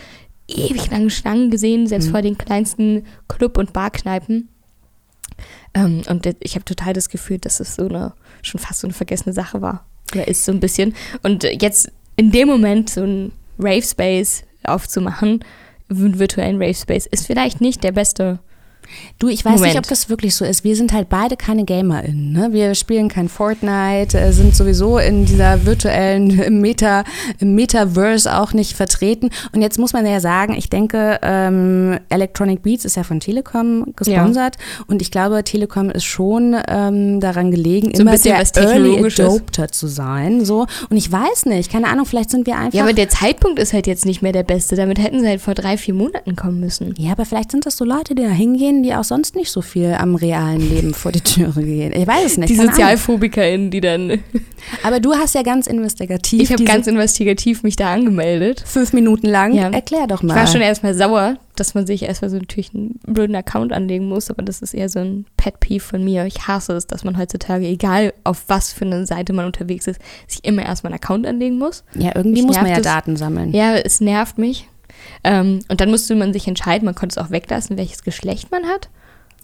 ewig 0.47 0.89
lange 0.91 1.09
Schlangen 1.09 1.49
gesehen, 1.49 1.87
selbst 1.87 2.07
Mhm. 2.07 2.11
vor 2.11 2.21
den 2.21 2.37
kleinsten 2.37 3.05
Club- 3.27 3.57
und 3.57 3.73
Barkneipen. 3.73 4.49
Ähm, 5.73 6.03
und 6.09 6.27
ich 6.39 6.55
habe 6.55 6.65
total 6.65 6.93
das 6.93 7.09
Gefühl, 7.09 7.37
dass 7.37 7.59
es 7.59 7.75
so 7.75 7.87
eine, 7.87 8.13
schon 8.41 8.59
fast 8.59 8.79
so 8.81 8.87
eine 8.87 8.93
vergessene 8.93 9.33
Sache 9.33 9.61
war. 9.61 9.85
Oder 10.13 10.27
ist 10.27 10.45
so 10.45 10.51
ein 10.51 10.59
bisschen. 10.59 10.95
Und 11.23 11.43
jetzt 11.43 11.91
in 12.15 12.31
dem 12.31 12.47
Moment 12.47 12.89
so 12.89 13.03
ein 13.03 13.31
Rave 13.59 13.81
Space 13.83 14.43
aufzumachen, 14.63 15.43
einen 15.89 16.19
virtuellen 16.19 16.61
Rave 16.61 16.73
Space, 16.73 17.05
ist 17.05 17.27
vielleicht 17.27 17.61
nicht 17.61 17.83
der 17.83 17.91
beste. 17.91 18.39
Du, 19.19 19.27
ich 19.27 19.43
weiß 19.43 19.53
nicht, 19.53 19.61
Moment. 19.61 19.77
ob 19.77 19.87
das 19.87 20.09
wirklich 20.09 20.35
so 20.35 20.45
ist. 20.45 20.63
Wir 20.63 20.75
sind 20.75 20.93
halt 20.93 21.09
beide 21.09 21.37
keine 21.37 21.65
GamerInnen. 21.65 22.31
Ne? 22.31 22.49
Wir 22.51 22.75
spielen 22.75 23.09
kein 23.09 23.29
Fortnite, 23.29 24.17
äh, 24.17 24.31
sind 24.31 24.55
sowieso 24.55 24.97
in 24.99 25.25
dieser 25.25 25.65
virtuellen 25.65 26.61
Meta, 26.61 27.03
Metaverse 27.39 28.37
auch 28.37 28.53
nicht 28.53 28.73
vertreten. 28.73 29.29
Und 29.53 29.61
jetzt 29.61 29.79
muss 29.79 29.93
man 29.93 30.05
ja 30.05 30.19
sagen, 30.19 30.55
ich 30.55 30.69
denke, 30.69 31.19
ähm, 31.21 31.99
Electronic 32.09 32.61
Beats 32.61 32.85
ist 32.85 32.95
ja 32.95 33.03
von 33.03 33.19
Telekom 33.19 33.93
gesponsert. 33.95 34.57
Und 34.87 35.01
ich 35.01 35.11
glaube, 35.11 35.43
Telekom 35.43 35.89
ist 35.89 36.05
schon 36.05 36.55
ähm, 36.67 37.19
daran 37.19 37.51
gelegen, 37.51 37.91
So 37.95 38.01
immer 38.01 38.17
der 38.17 38.43
Early. 38.55 38.97
Adopter 38.97 39.67
zu 39.69 39.87
sein. 39.87 40.45
So. 40.45 40.67
Und 40.89 40.97
ich 40.97 41.11
weiß 41.11 41.45
nicht, 41.45 41.71
keine 41.71 41.87
Ahnung, 41.87 42.05
vielleicht 42.05 42.29
sind 42.29 42.45
wir 42.45 42.57
einfach. 42.57 42.73
Ja, 42.73 42.83
aber 42.83 42.93
der 42.93 43.09
Zeitpunkt 43.09 43.59
ist 43.59 43.73
halt 43.73 43.87
jetzt 43.87 44.05
nicht 44.05 44.21
mehr 44.21 44.31
der 44.31 44.43
beste. 44.43 44.75
Damit 44.75 44.99
hätten 44.99 45.21
sie 45.21 45.27
halt 45.27 45.41
vor 45.41 45.53
drei, 45.53 45.77
vier 45.77 45.93
Monaten 45.93 46.35
kommen 46.35 46.59
müssen. 46.59 46.93
Ja, 46.97 47.11
aber 47.11 47.25
vielleicht 47.25 47.51
sind 47.51 47.65
das 47.65 47.77
so 47.77 47.85
Leute, 47.85 48.15
die 48.15 48.23
da 48.23 48.29
hingehen, 48.29 48.76
die 48.83 48.93
auch 48.93 49.03
sonst 49.03 49.35
nicht 49.35 49.51
so 49.51 49.61
viel 49.61 49.93
am 49.93 50.15
realen 50.15 50.67
Leben 50.69 50.93
vor 50.93 51.11
die 51.11 51.21
Türe 51.21 51.63
gehen. 51.63 51.93
Ich 51.93 52.07
weiß 52.07 52.25
es 52.25 52.37
nicht. 52.37 52.49
Die. 52.49 52.55
SozialphobikerInnen, 52.55 53.71
die 53.71 53.81
dann. 53.81 54.19
Aber 54.83 54.99
du 54.99 55.13
hast 55.13 55.35
ja 55.35 55.43
ganz 55.43 55.67
investigativ 55.67 56.41
Ich 56.41 56.51
habe 56.51 56.63
ganz 56.63 56.87
investigativ 56.87 57.63
mich 57.63 57.75
da 57.75 57.93
angemeldet. 57.93 58.63
fünf 58.65 58.93
Minuten 58.93 59.27
lang. 59.27 59.53
Ja. 59.53 59.69
Erklär 59.69 60.07
doch 60.07 60.21
Ich 60.21 60.27
mal. 60.27 60.35
war 60.35 60.47
schon 60.47 60.61
erstmal 60.61 60.93
sauer, 60.93 61.37
dass 61.55 61.73
man 61.73 61.85
sich 61.87 62.03
erstmal 62.03 62.29
so 62.31 62.37
natürlich 62.37 62.73
einen 62.73 62.99
blöden 63.05 63.35
Account 63.35 63.71
anlegen 63.73 64.07
muss, 64.07 64.29
aber 64.29 64.43
das 64.43 64.61
ist 64.61 64.73
eher 64.73 64.89
so 64.89 64.99
ein 64.99 65.25
Pet-Peeve 65.37 65.83
von 65.83 66.03
mir. 66.03 66.25
Ich 66.25 66.47
hasse 66.47 66.73
es, 66.73 66.87
dass 66.87 67.03
man 67.03 67.17
heutzutage, 67.17 67.65
egal 67.67 68.13
auf 68.23 68.43
was 68.47 68.73
für 68.73 68.85
eine 68.85 69.05
Seite 69.05 69.33
man 69.33 69.45
unterwegs 69.45 69.87
ist, 69.87 69.99
sich 70.27 70.43
immer 70.43 70.63
erstmal 70.63 70.91
einen 70.93 70.99
Account 71.01 71.25
anlegen 71.27 71.57
muss. 71.57 71.83
ja, 71.95 72.11
irgendwie 72.15 72.41
muss 72.43 72.55
man 72.57 72.67
ja 72.67 72.77
es. 72.77 72.81
Daten 72.83 73.15
sammeln. 73.15 73.53
Ja, 73.53 73.75
es 73.75 74.01
nervt 74.01 74.37
mich. 74.37 74.67
Ähm, 75.23 75.59
und 75.67 75.81
dann 75.81 75.89
musste 75.89 76.15
man 76.15 76.33
sich 76.33 76.47
entscheiden, 76.47 76.85
man 76.85 76.95
konnte 76.95 77.19
es 77.19 77.25
auch 77.25 77.31
weglassen, 77.31 77.77
welches 77.77 78.03
Geschlecht 78.03 78.51
man 78.51 78.65
hat. 78.65 78.89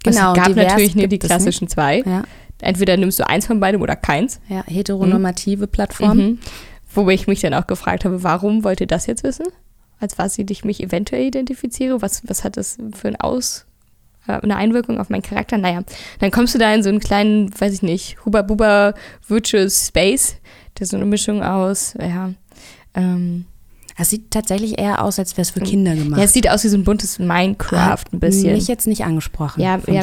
Genau, 0.03 0.33
es 0.33 0.37
gab 0.37 0.55
natürlich 0.55 0.95
nur 0.95 1.07
die 1.07 1.19
es 1.19 1.25
klassischen 1.25 1.67
zwei. 1.67 2.03
Ja, 2.05 2.23
Entweder 2.61 2.97
nimmst 2.97 3.19
du 3.19 3.27
eins 3.27 3.45
von 3.45 3.59
beidem 3.59 3.81
oder 3.81 3.95
keins. 3.95 4.39
ja 4.47 4.63
heteronormative 4.65 5.67
Plattform. 5.67 6.17
Mhm. 6.17 6.39
Wobei 6.93 7.13
ich 7.13 7.27
mich 7.27 7.41
dann 7.41 7.53
auch 7.53 7.67
gefragt 7.67 8.05
habe, 8.05 8.23
warum 8.23 8.63
wollt 8.63 8.79
ihr 8.79 8.87
das 8.87 9.05
jetzt 9.07 9.23
wissen? 9.23 9.47
Als 9.99 10.17
was 10.17 10.37
ich 10.37 10.65
mich 10.65 10.81
eventuell 10.83 11.25
identifiziere? 11.25 12.01
Was, 12.01 12.21
was 12.27 12.43
hat 12.43 12.57
das 12.57 12.77
für 12.93 13.07
ein 13.07 13.15
Aus, 13.15 13.65
äh, 14.27 14.33
eine 14.33 14.55
Einwirkung 14.55 14.99
auf 14.99 15.09
meinen 15.09 15.21
Charakter? 15.21 15.57
Naja, 15.57 15.81
dann 16.19 16.31
kommst 16.31 16.53
du 16.53 16.59
da 16.59 16.73
in 16.73 16.83
so 16.83 16.89
einen 16.89 16.99
kleinen, 16.99 17.49
weiß 17.59 17.73
ich 17.73 17.81
nicht, 17.81 18.17
Huba-Buba 18.25 18.93
Virtual 19.27 19.69
Space, 19.69 20.35
der 20.77 20.87
so 20.87 20.97
eine 20.97 21.05
Mischung 21.05 21.41
aus, 21.41 21.95
ja, 21.99 22.31
ähm, 22.93 23.45
Es 23.97 24.09
sieht 24.09 24.31
tatsächlich 24.31 24.79
eher 24.79 25.03
aus, 25.03 25.19
als 25.19 25.33
wäre 25.33 25.43
es 25.43 25.51
für 25.51 25.59
Kinder 25.59 25.95
gemacht. 25.95 26.17
ja, 26.19 26.25
es 26.25 26.33
sieht 26.33 26.49
aus 26.49 26.63
wie 26.63 26.69
so 26.69 26.77
ein 26.77 26.83
buntes 26.83 27.19
Minecraft 27.19 28.05
ein 28.11 28.19
bisschen. 28.19 28.53
Mich 28.53 28.67
jetzt 28.67 28.87
nicht 28.87 29.03
angesprochen. 29.03 29.61
Ja, 29.61 29.79
ja 29.87 30.01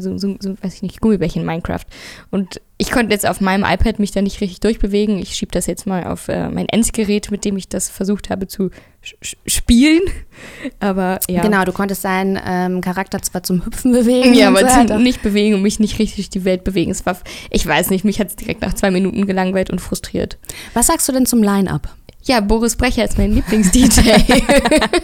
so, 0.00 0.18
so, 0.18 0.36
so, 0.40 0.56
weiß 0.62 0.74
ich 0.74 0.82
nicht, 0.82 1.00
Gummibärchen 1.00 1.44
Minecraft. 1.44 1.84
Und 2.30 2.60
ich 2.80 2.90
konnte 2.90 3.12
jetzt 3.12 3.28
auf 3.28 3.42
meinem 3.42 3.62
iPad 3.62 3.98
mich 3.98 4.10
da 4.10 4.22
nicht 4.22 4.40
richtig 4.40 4.60
durchbewegen. 4.60 5.18
Ich 5.18 5.34
schiebe 5.34 5.52
das 5.52 5.66
jetzt 5.66 5.86
mal 5.86 6.04
auf 6.04 6.28
äh, 6.28 6.48
mein 6.48 6.66
Endgerät, 6.66 7.30
mit 7.30 7.44
dem 7.44 7.58
ich 7.58 7.68
das 7.68 7.90
versucht 7.90 8.30
habe 8.30 8.48
zu 8.48 8.70
spielen. 9.46 10.00
Aber 10.80 11.20
ja. 11.28 11.42
Genau, 11.42 11.64
du 11.64 11.72
konntest 11.72 12.04
deinen 12.04 12.38
ähm, 12.42 12.80
Charakter 12.80 13.20
zwar 13.20 13.42
zum 13.42 13.64
Hüpfen 13.64 13.92
bewegen. 13.92 14.34
Ja, 14.40 14.48
aber 14.48 14.66
so 14.66 14.86
zum 14.86 15.02
nicht 15.02 15.22
bewegen 15.22 15.56
und 15.56 15.62
mich 15.62 15.78
nicht 15.80 15.98
richtig 15.98 16.30
die 16.30 16.44
Welt 16.44 16.64
bewegen. 16.64 16.90
Es 16.90 17.04
war, 17.04 17.18
ich 17.50 17.66
weiß 17.66 17.90
nicht, 17.90 18.04
mich 18.04 18.20
hat 18.20 18.28
es 18.28 18.36
direkt 18.36 18.62
nach 18.62 18.72
zwei 18.72 18.90
Minuten 18.90 19.26
gelangweilt 19.26 19.68
und 19.68 19.80
frustriert. 19.80 20.38
Was 20.72 20.86
sagst 20.86 21.06
du 21.08 21.12
denn 21.12 21.26
zum 21.26 21.42
Line-Up? 21.42 21.94
Ja, 22.24 22.40
Boris 22.40 22.76
Brecher 22.76 23.04
ist 23.04 23.18
mein 23.18 23.32
Lieblings-DJ. 23.32 24.10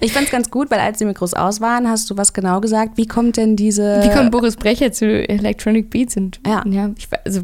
Ich 0.00 0.12
fand's 0.12 0.30
ganz 0.30 0.50
gut, 0.50 0.70
weil 0.70 0.80
als 0.80 0.98
die 0.98 1.04
Mikros 1.04 1.34
aus 1.34 1.60
waren, 1.60 1.88
hast 1.88 2.08
du 2.10 2.16
was 2.16 2.32
genau 2.32 2.60
gesagt. 2.60 2.96
Wie 2.96 3.06
kommt 3.06 3.36
denn 3.36 3.56
diese. 3.56 4.02
Wie 4.02 4.10
kommt 4.10 4.30
Boris 4.30 4.56
Brecher 4.56 4.92
zu 4.92 5.06
Electronic 5.28 5.90
Beats? 5.90 6.16
Und, 6.16 6.40
Ja. 6.46 6.62
ja 6.66 6.90
ich, 6.96 7.08
also, 7.24 7.40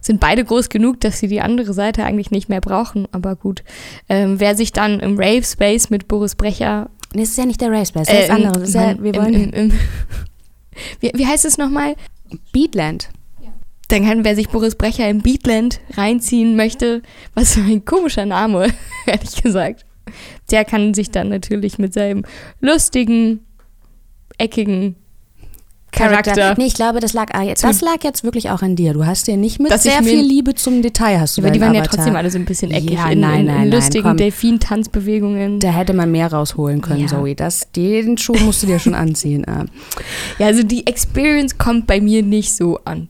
sind 0.00 0.20
beide 0.20 0.44
groß 0.44 0.68
genug, 0.68 1.00
dass 1.00 1.18
sie 1.18 1.28
die 1.28 1.40
andere 1.40 1.74
Seite 1.74 2.04
eigentlich 2.04 2.30
nicht 2.30 2.48
mehr 2.48 2.60
brauchen. 2.60 3.06
Aber 3.12 3.36
gut, 3.36 3.62
ähm, 4.08 4.38
wer 4.40 4.56
sich 4.56 4.72
dann 4.72 5.00
im 5.00 5.18
Rave 5.18 5.42
Space 5.42 5.90
mit 5.90 6.08
Boris 6.08 6.34
Brecher. 6.34 6.88
Nee, 7.14 7.22
das 7.22 7.30
ist 7.30 7.38
ja 7.38 7.44
nicht 7.46 7.60
der 7.60 7.70
Race 7.70 7.88
Space, 7.88 8.06
das 8.06 8.16
ist 8.16 8.22
äh, 8.22 8.26
im- 8.28 8.34
anderes. 8.36 8.58
Das 8.60 8.68
ist 8.68 8.74
ja, 8.74 8.86
nein, 8.86 9.02
wir 9.02 9.14
im, 9.14 9.20
wollen 9.20 9.34
im, 9.34 9.50
im, 9.52 9.72
wie, 11.00 11.10
wie 11.14 11.26
heißt 11.26 11.44
es 11.44 11.58
nochmal? 11.58 11.96
Beatland. 12.52 13.08
Dann 13.92 14.06
kann, 14.06 14.24
wer 14.24 14.34
sich 14.34 14.48
Boris 14.48 14.74
Brecher 14.74 15.06
im 15.10 15.18
Beatland 15.20 15.80
reinziehen 15.98 16.56
möchte, 16.56 17.02
was 17.34 17.54
für 17.54 17.60
ein 17.60 17.84
komischer 17.84 18.24
Name, 18.24 18.68
ehrlich 19.06 19.42
gesagt, 19.42 19.84
der 20.50 20.64
kann 20.64 20.94
sich 20.94 21.10
dann 21.10 21.28
natürlich 21.28 21.78
mit 21.78 21.92
seinem 21.92 22.24
lustigen, 22.60 23.40
eckigen 24.38 24.96
Charakter. 25.92 26.54
Nee, 26.56 26.64
ich 26.68 26.74
glaube, 26.74 27.00
das 27.00 27.12
lag, 27.12 27.34
ah, 27.34 27.42
jetzt, 27.42 27.62
das 27.64 27.82
lag 27.82 28.02
jetzt 28.02 28.24
wirklich 28.24 28.48
auch 28.48 28.62
an 28.62 28.76
dir. 28.76 28.94
Du 28.94 29.04
hast 29.04 29.26
dir 29.26 29.36
nicht 29.36 29.60
mit 29.60 29.70
Dass 29.70 29.82
sehr 29.82 30.02
viel 30.02 30.20
Liebe 30.20 30.54
zum 30.54 30.80
Detail 30.80 31.20
hast 31.20 31.36
du 31.36 31.42
Aber 31.42 31.50
die 31.50 31.60
waren 31.60 31.74
ja 31.74 31.80
Avatar. 31.82 31.96
trotzdem 31.96 32.16
alle 32.16 32.30
so 32.30 32.38
ein 32.38 32.46
bisschen 32.46 32.70
eckig 32.70 32.92
Ja, 32.92 33.10
in, 33.10 33.20
nein, 33.20 33.40
in, 33.40 33.48
in 33.48 33.54
nein, 33.54 33.70
lustigen. 33.70 34.16
Delfin-Tanzbewegungen. 34.16 35.60
Da 35.60 35.68
hätte 35.68 35.92
man 35.92 36.10
mehr 36.10 36.32
rausholen 36.32 36.80
können, 36.80 37.00
Ja. 37.00 37.06
Zoe. 37.08 37.34
Das, 37.34 37.70
den 37.76 38.16
Schuh 38.16 38.36
musst 38.38 38.62
du 38.62 38.68
dir 38.68 38.78
schon 38.78 38.94
anziehen. 38.94 39.44
äh. 39.44 39.66
Ja, 40.38 40.46
also 40.46 40.62
die 40.62 40.86
Experience 40.86 41.58
kommt 41.58 41.86
bei 41.86 42.00
mir 42.00 42.22
nicht 42.22 42.54
so 42.54 42.78
an. 42.86 43.08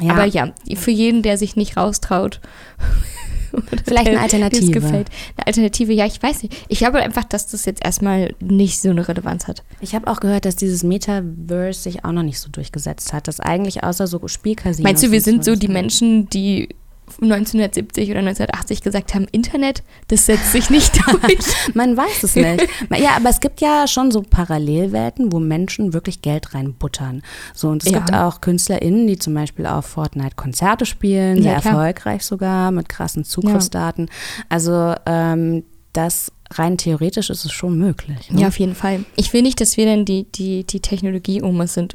Ja, 0.00 0.12
Aber 0.12 0.24
ja, 0.24 0.52
für 0.76 0.90
jeden, 0.90 1.22
der 1.22 1.36
sich 1.36 1.56
nicht 1.56 1.76
raustraut. 1.76 2.40
Vielleicht 3.84 4.08
eine 4.08 4.20
Alternative. 4.20 4.70
gefällt. 4.70 5.08
Eine 5.36 5.46
Alternative, 5.48 5.92
ja, 5.92 6.06
ich 6.06 6.22
weiß 6.22 6.44
nicht. 6.44 6.54
Ich 6.68 6.78
glaube 6.78 6.98
einfach, 6.98 7.24
dass 7.24 7.48
das 7.48 7.64
jetzt 7.64 7.84
erstmal 7.84 8.34
nicht 8.40 8.80
so 8.80 8.90
eine 8.90 9.06
Relevanz 9.06 9.48
hat. 9.48 9.64
ich 9.80 9.94
habe 9.94 10.06
auch 10.06 10.20
gehört, 10.20 10.44
dass 10.44 10.56
dieses 10.56 10.84
Metaverse 10.84 11.80
sich 11.80 12.04
auch 12.04 12.12
noch 12.12 12.22
nicht 12.22 12.38
so 12.38 12.48
durchgesetzt 12.50 13.12
hat. 13.12 13.28
Dass 13.28 13.40
eigentlich 13.40 13.82
außer 13.82 14.06
so 14.06 14.26
Spielcasinos. 14.28 14.84
Meinst 14.84 15.02
du, 15.02 15.10
wir 15.10 15.20
sind 15.20 15.44
so 15.44 15.56
die 15.56 15.68
Menschen, 15.68 16.28
die 16.30 16.68
1970 17.20 18.10
oder 18.10 18.20
1980 18.20 18.82
gesagt 18.82 19.14
haben, 19.14 19.26
Internet, 19.32 19.82
das 20.08 20.26
setzt 20.26 20.52
sich 20.52 20.70
nicht 20.70 20.94
durch. 21.06 21.38
Man 21.74 21.96
weiß 21.96 22.22
es 22.22 22.36
nicht. 22.36 22.66
ja, 22.96 23.10
aber 23.16 23.28
es 23.30 23.40
gibt 23.40 23.60
ja 23.60 23.86
schon 23.86 24.10
so 24.10 24.22
Parallelwelten, 24.22 25.32
wo 25.32 25.38
Menschen 25.40 25.92
wirklich 25.92 26.22
Geld 26.22 26.54
reinbuttern. 26.54 27.22
So, 27.54 27.68
und 27.68 27.84
es 27.84 27.90
Ja. 27.90 27.98
gibt 27.98 28.12
auch 28.14 28.40
KünstlerInnen, 28.40 29.06
die 29.06 29.18
zum 29.18 29.34
Beispiel 29.34 29.66
auf 29.66 29.86
Fortnite 29.86 30.36
Konzerte 30.36 30.86
spielen, 30.86 31.42
sehr 31.42 31.52
Ja, 31.52 31.58
erfolgreich 31.58 32.24
sogar, 32.24 32.70
mit 32.70 32.88
krassen 32.88 33.24
Zugriffsdaten. 33.24 34.08
Also, 34.48 34.94
ähm, 35.06 35.64
das 35.92 36.30
rein 36.52 36.76
theoretisch 36.76 37.30
ist 37.30 37.44
es 37.44 37.52
schon 37.52 37.78
möglich. 37.78 38.30
Ne? 38.30 38.42
Ja, 38.42 38.48
auf 38.48 38.58
jeden 38.58 38.74
Fall. 38.74 39.04
Ich 39.16 39.32
will 39.32 39.42
nicht, 39.42 39.60
dass 39.60 39.76
wir 39.76 39.86
dann 39.86 40.04
die, 40.04 40.24
die, 40.24 40.64
die 40.64 40.80
Technologie-Omas 40.80 41.74
sind, 41.74 41.94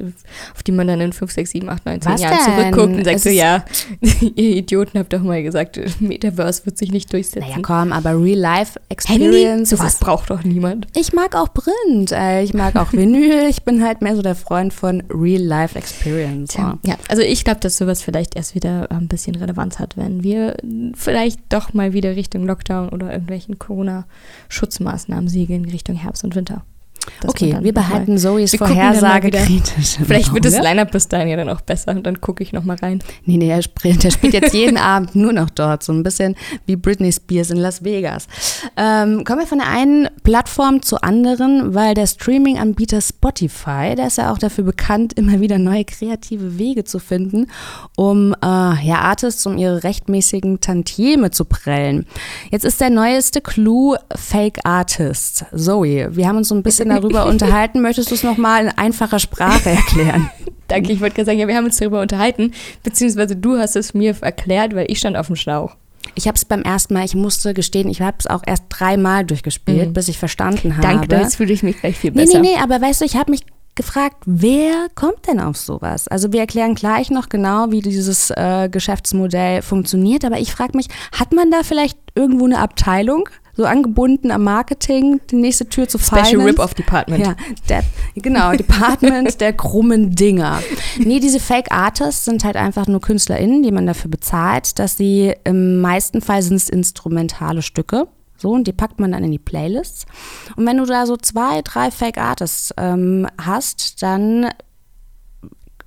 auf 0.54 0.62
die 0.62 0.72
man 0.72 0.86
dann 0.86 1.00
in 1.00 1.12
5, 1.12 1.30
6, 1.30 1.50
7, 1.50 1.68
8, 1.68 1.86
9, 1.86 2.00
10 2.00 2.12
Was 2.12 2.20
Jahren 2.20 2.36
denn? 2.36 2.54
zurückguckt 2.54 2.96
und 2.96 3.04
sagt 3.04 3.16
Es 3.16 3.24
so, 3.24 3.30
ja, 3.30 3.64
ihr 4.34 4.56
Idioten 4.56 4.98
habt 4.98 5.12
doch 5.12 5.20
mal 5.20 5.42
gesagt, 5.42 5.78
Metaverse 6.00 6.64
wird 6.66 6.78
sich 6.78 6.90
nicht 6.90 7.12
durchsetzen. 7.12 7.48
Naja, 7.48 7.62
komm, 7.62 7.92
aber? 7.92 8.20
Real-Life-Experience. 8.20 9.70
Sowas 9.70 9.98
braucht 9.98 10.30
doch 10.30 10.42
niemand. 10.42 10.86
Ich 10.96 11.12
mag 11.12 11.36
auch 11.36 11.52
Print, 11.52 12.12
äh, 12.12 12.42
ich 12.42 12.54
mag 12.54 12.76
auch 12.76 12.92
Vinyl. 12.92 13.48
Ich 13.48 13.62
bin 13.62 13.84
halt 13.84 14.00
mehr 14.00 14.16
so 14.16 14.22
der 14.22 14.34
Freund 14.34 14.72
von 14.72 15.02
Real-Life-Experience. 15.10 16.52
Tja, 16.52 16.78
ja, 16.84 16.96
also 17.08 17.22
ich 17.22 17.44
glaube, 17.44 17.60
dass 17.60 17.76
sowas 17.76 18.02
vielleicht 18.02 18.36
erst 18.36 18.54
wieder 18.54 18.90
ein 18.90 19.08
bisschen 19.08 19.34
Relevanz 19.34 19.78
hat, 19.78 19.96
wenn 19.96 20.22
wir 20.22 20.56
vielleicht 20.94 21.40
doch 21.50 21.74
mal 21.74 21.92
wieder 21.92 22.16
Richtung 22.16 22.46
Lockdown 22.46 22.88
oder 22.88 23.12
irgendwelchen 23.12 23.58
Corona-Schutzmaßnahmen 24.46 25.28
segeln, 25.28 25.64
Richtung 25.64 25.96
Herbst 25.96 26.24
und 26.24 26.34
Winter. 26.34 26.64
Okay, 27.26 27.50
wir 27.52 27.72
mal- 27.72 27.72
behalten 27.72 28.18
Zoes 28.18 28.52
wir 28.52 28.58
Vorhersage 28.58 29.30
kritisch. 29.30 29.96
Vielleicht 30.04 30.32
wird 30.32 30.44
das. 30.44 30.58
Line-Up 30.58 30.90
bis 30.92 31.08
dahin 31.08 31.28
ja 31.28 31.36
dann 31.36 31.48
auch 31.48 31.60
besser 31.60 31.92
und 31.92 32.04
dann 32.06 32.20
gucke 32.20 32.42
ich 32.42 32.52
nochmal 32.52 32.76
rein. 32.80 33.00
Nee, 33.24 33.36
nee, 33.36 33.48
er 33.48 33.62
spielt, 33.62 34.02
der 34.04 34.10
spielt 34.10 34.34
jetzt 34.34 34.52
jeden 34.54 34.76
Abend 34.86 35.14
nur 35.14 35.32
noch 35.32 35.50
dort, 35.50 35.82
so 35.82 35.92
ein 35.92 36.02
bisschen 36.02 36.34
wie 36.66 36.76
Britney 36.76 37.12
Spears 37.12 37.50
in 37.50 37.58
Las 37.58 37.84
Vegas. 37.84 38.26
Ähm, 38.76 39.24
kommen 39.24 39.40
wir 39.40 39.46
von 39.46 39.58
der 39.58 39.68
einen 39.68 40.08
Plattform 40.22 40.82
zur 40.82 41.04
anderen, 41.04 41.74
weil 41.74 41.94
der 41.94 42.06
Streaming-Anbieter 42.06 43.00
Spotify, 43.00 43.94
der 43.96 44.06
ist 44.08 44.18
ja 44.18 44.32
auch 44.32 44.38
dafür 44.38 44.64
bekannt, 44.64 45.12
immer 45.14 45.40
wieder 45.40 45.58
neue 45.58 45.84
kreative 45.84 46.58
Wege 46.58 46.84
zu 46.84 46.98
finden, 46.98 47.48
um 47.96 48.34
äh, 48.42 48.46
ja, 48.46 48.98
Artists 49.00 49.46
um 49.46 49.56
ihre 49.58 49.84
rechtmäßigen 49.84 50.60
Tantieme 50.60 51.30
zu 51.30 51.44
prellen. 51.44 52.06
Jetzt 52.50 52.64
ist 52.64 52.80
der 52.80 52.90
neueste 52.90 53.40
Clou 53.40 53.96
Fake 54.14 54.60
Artist. 54.64 55.44
Zoe, 55.54 56.14
wir 56.16 56.26
haben 56.28 56.36
uns 56.38 56.48
so 56.48 56.54
ein 56.54 56.62
bisschen 56.62 56.88
darüber 57.00 57.26
unterhalten. 57.26 57.80
Möchtest 57.82 58.10
du 58.10 58.14
es 58.14 58.22
nochmal 58.22 58.64
in 58.64 58.68
einfacher 58.70 59.18
Sprache 59.18 59.70
erklären? 59.70 60.30
Danke, 60.68 60.92
ich 60.92 61.00
wollte 61.00 61.14
gerade 61.16 61.26
sagen, 61.26 61.38
ja, 61.38 61.46
wir 61.46 61.56
haben 61.56 61.64
uns 61.66 61.76
darüber 61.78 62.00
unterhalten, 62.00 62.52
beziehungsweise 62.82 63.36
du 63.36 63.56
hast 63.58 63.76
es 63.76 63.94
mir 63.94 64.16
erklärt, 64.20 64.74
weil 64.74 64.90
ich 64.90 64.98
stand 64.98 65.16
auf 65.16 65.28
dem 65.28 65.36
Schlauch. 65.36 65.76
Ich 66.14 66.26
habe 66.26 66.36
es 66.36 66.44
beim 66.44 66.62
ersten 66.62 66.94
Mal, 66.94 67.04
ich 67.04 67.14
musste 67.14 67.52
gestehen, 67.54 67.88
ich 67.88 68.00
habe 68.00 68.16
es 68.18 68.26
auch 68.26 68.42
erst 68.46 68.64
dreimal 68.68 69.24
durchgespielt, 69.24 69.88
Mhm. 69.88 69.92
bis 69.92 70.08
ich 70.08 70.18
verstanden 70.18 70.76
habe. 70.76 70.86
Danke, 70.86 71.16
jetzt 71.16 71.36
fühle 71.36 71.52
ich 71.52 71.62
mich 71.62 71.78
gleich 71.80 71.96
viel 71.98 72.10
nee, 72.12 72.24
besser. 72.24 72.40
nee, 72.40 72.54
nee, 72.54 72.60
aber 72.62 72.80
weißt 72.80 73.00
du, 73.00 73.04
ich 73.04 73.16
habe 73.16 73.30
mich 73.30 73.44
gefragt, 73.74 74.16
wer 74.24 74.86
kommt 74.94 75.26
denn 75.28 75.38
auf 75.38 75.56
sowas? 75.56 76.08
Also 76.08 76.32
wir 76.32 76.40
erklären 76.40 76.74
gleich 76.74 77.10
noch 77.10 77.28
genau, 77.28 77.70
wie 77.70 77.80
dieses 77.82 78.30
äh, 78.30 78.68
Geschäftsmodell 78.70 79.62
funktioniert, 79.62 80.24
aber 80.24 80.38
ich 80.38 80.52
frage 80.52 80.76
mich, 80.76 80.86
hat 81.12 81.32
man 81.32 81.50
da 81.50 81.62
vielleicht 81.62 81.98
irgendwo 82.14 82.46
eine 82.46 82.58
Abteilung, 82.58 83.28
so 83.56 83.64
angebunden 83.64 84.30
am 84.30 84.44
Marketing, 84.44 85.20
die 85.30 85.36
nächste 85.36 85.68
Tür 85.68 85.88
zu 85.88 85.98
Special 85.98 86.26
Finance? 86.26 86.46
Rip-Off 86.46 86.74
Department. 86.74 87.24
Ja, 87.26 87.34
der, 87.68 87.82
genau, 88.14 88.52
Department 88.52 89.40
der 89.40 89.54
krummen 89.54 90.14
Dinger. 90.14 90.60
Nee, 90.98 91.20
diese 91.20 91.40
Fake 91.40 91.72
Artists 91.72 92.26
sind 92.26 92.44
halt 92.44 92.56
einfach 92.56 92.86
nur 92.86 93.00
KünstlerInnen, 93.00 93.62
die 93.62 93.72
man 93.72 93.86
dafür 93.86 94.10
bezahlt, 94.10 94.78
dass 94.78 94.96
sie 94.96 95.34
im 95.44 95.80
meisten 95.80 96.20
Fall 96.20 96.42
sind 96.42 96.56
es 96.56 96.68
instrumentale 96.68 97.62
Stücke. 97.62 98.08
So, 98.38 98.50
und 98.50 98.66
die 98.66 98.72
packt 98.72 99.00
man 99.00 99.12
dann 99.12 99.24
in 99.24 99.30
die 99.30 99.38
Playlists. 99.38 100.04
Und 100.56 100.66
wenn 100.66 100.76
du 100.76 100.84
da 100.84 101.06
so 101.06 101.16
zwei, 101.16 101.62
drei 101.62 101.90
Fake 101.90 102.18
Artists 102.18 102.74
ähm, 102.76 103.26
hast, 103.38 104.02
dann 104.02 104.50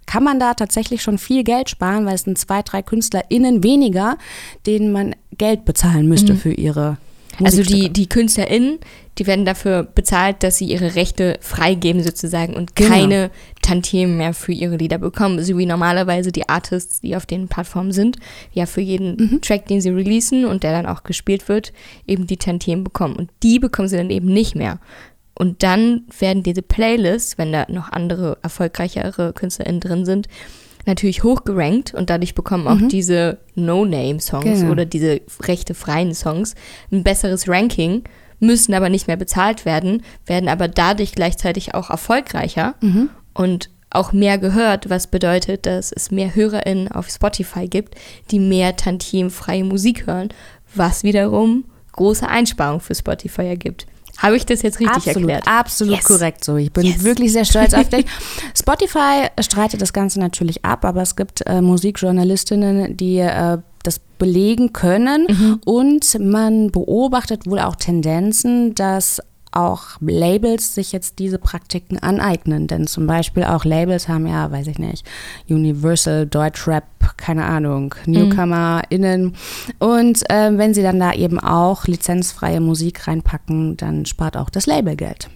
kann 0.08 0.24
man 0.24 0.40
da 0.40 0.56
tatsächlich 0.56 1.04
schon 1.04 1.20
viel 1.20 1.44
Geld 1.44 1.70
sparen, 1.70 2.08
weil 2.08 2.16
es 2.16 2.24
sind 2.24 2.40
zwei, 2.40 2.64
drei 2.64 2.82
KünstlerInnen 2.82 3.64
weniger, 3.64 4.18
denen 4.66 4.92
man 4.92 5.16
Geld 5.38 5.66
bezahlen 5.66 6.08
müsste 6.08 6.34
für 6.36 6.52
ihre 6.52 6.98
Also 7.46 7.64
die, 7.64 7.90
die 7.90 8.08
KünstlerInnen, 8.08 8.80
die 9.18 9.28
werden 9.28 9.46
dafür 9.46 9.84
bezahlt, 9.84 10.44
dass 10.44 10.58
sie 10.58 10.66
ihre 10.66 10.96
Rechte 10.96 11.38
freigeben 11.42 12.02
sozusagen 12.04 12.54
und 12.56 12.76
Genau. 12.76 12.90
keine 12.90 13.32
Tantiemen 13.62 14.18
mehr 14.18 14.34
für 14.34 14.52
ihre 14.52 14.78
Lieder 14.78 14.98
bekommen, 14.98 15.44
so 15.44 15.58
wie 15.58 15.66
normalerweise 15.66 16.32
die 16.32 16.48
Artists, 16.50 17.02
die 17.02 17.16
auf 17.16 17.26
den 17.26 17.48
Plattformen 17.48 17.92
sind, 17.92 18.18
ja 18.54 18.66
für 18.66 18.82
jeden 18.82 19.16
Mhm. 19.16 19.42
Track, 19.42 19.68
den 19.68 19.82
sie 19.82 19.90
releasen 19.90 20.46
und 20.46 20.64
der 20.64 20.72
dann 20.72 20.86
auch 20.86 21.04
gespielt 21.04 21.48
wird, 21.50 21.74
eben 22.08 22.28
die 22.28 22.38
Tantiemen 22.38 22.84
bekommen. 22.84 23.16
Und 23.16 23.30
die 23.44 23.60
bekommen 23.60 23.88
sie 23.88 23.98
dann 23.98 24.10
eben 24.10 24.28
nicht 24.32 24.56
mehr. 24.56 24.80
Und 25.36 25.64
dann 25.64 26.04
werden 26.20 26.44
diese 26.44 26.62
Playlists, 26.62 27.38
wenn 27.38 27.54
da 27.54 27.66
noch 27.70 27.92
andere 27.92 28.38
erfolgreichere 28.42 29.32
KünstlerInnen 29.34 29.80
drin 29.80 30.06
sind, 30.06 30.28
natürlich 30.90 31.24
hochgerankt 31.24 31.94
und 31.94 32.10
dadurch 32.10 32.36
bekommen 32.36 32.68
auch 32.68 32.88
diese 32.90 33.38
No-Name-Songs 33.56 34.46
Mhm. 34.46 34.54
Genau. 34.60 34.72
oder 34.72 34.86
diese 34.86 35.22
rechtefreien 35.42 36.14
Songs 36.14 36.56
ein 36.92 37.04
besseres 37.04 37.48
Ranking, 37.48 38.04
müssen 38.42 38.74
aber 38.74 38.90
nicht 38.90 39.08
mehr 39.08 39.18
bezahlt 39.18 39.66
werden, 39.66 40.04
werden 40.26 40.50
aber 40.50 40.68
dadurch 40.68 41.14
gleichzeitig 41.14 41.74
auch 41.76 41.90
erfolgreicher 41.90 42.76
Mhm. 42.82 43.10
und 43.34 43.70
auch 43.92 44.14
mehr 44.14 44.38
gehört, 44.38 44.90
was 44.90 45.08
bedeutet, 45.08 45.66
dass 45.66 45.92
es 45.92 46.12
mehr 46.12 46.36
HörerInnen 46.36 46.90
auf 46.92 47.10
Spotify 47.10 47.68
gibt, 47.68 47.96
die 48.32 48.40
mehr 48.40 48.76
tantiemfreie 48.76 49.64
Musik 49.64 50.06
hören, 50.08 50.30
was 50.76 51.04
wiederum 51.04 51.66
große 51.94 52.28
Einsparungen 52.28 52.82
für 52.82 52.94
Spotify 52.96 53.44
ergibt. 53.48 53.88
Habe 54.20 54.36
ich 54.38 54.46
das 54.46 54.62
jetzt 54.62 54.80
richtig 54.80 54.96
absolut, 54.96 55.30
erklärt? 55.30 55.48
Absolut 55.48 55.96
Yes. 55.96 56.06
korrekt 56.06 56.44
so. 56.46 56.56
Ich 56.58 56.72
bin 56.72 56.86
Yes. 56.86 57.04
wirklich 57.04 57.34
sehr 57.34 57.46
stolz 57.46 57.74
auf 57.74 57.90
dich. 57.90 58.06
Spotify 58.58 59.28
streitet 59.42 59.82
das 59.82 59.94
Ganze 59.94 60.20
natürlich 60.20 60.64
ab, 60.66 60.86
aber 60.86 61.02
es 61.02 61.16
gibt 61.16 61.42
äh, 61.48 61.62
Musikjournalistinnen, 61.62 62.98
die 62.98 63.18
äh, 63.20 63.58
das 63.84 64.00
belegen 64.18 64.74
können 64.74 65.26
Mhm. 65.30 65.62
und 65.66 66.20
man 66.20 66.70
beobachtet 66.72 67.48
wohl 67.48 67.60
auch 67.60 67.76
Tendenzen, 67.78 68.76
dass 68.76 69.22
auch 69.60 69.98
Labels 70.02 70.76
sich 70.76 70.92
jetzt 70.92 71.20
diese 71.20 71.40
Praktiken 71.40 72.00
aneignen. 72.00 72.68
Denn 72.68 72.88
zum 72.88 73.08
Beispiel 73.08 73.44
auch 73.44 73.66
Labels 73.66 74.08
haben 74.08 74.28
ja, 74.28 74.52
weiß 74.52 74.68
ich 74.68 74.80
nicht, 74.80 75.06
Universal, 75.50 76.26
Deutschrap, 76.26 76.84
keine 77.18 77.46
Ahnung, 77.46 77.96
NewcomerInnen. 78.06 79.36
Und 79.80 80.30
äh, 80.30 80.58
wenn 80.58 80.74
sie 80.74 80.84
dann 80.84 81.00
da 81.00 81.14
eben 81.14 81.40
auch 81.40 81.86
lizenzfreie 81.86 82.60
Musik 82.60 83.08
reinpacken, 83.08 83.78
dann 83.78 84.06
spart 84.06 84.38
auch 84.38 84.50
das 84.50 84.66
Label 84.66 84.96
Geld. 84.96 85.30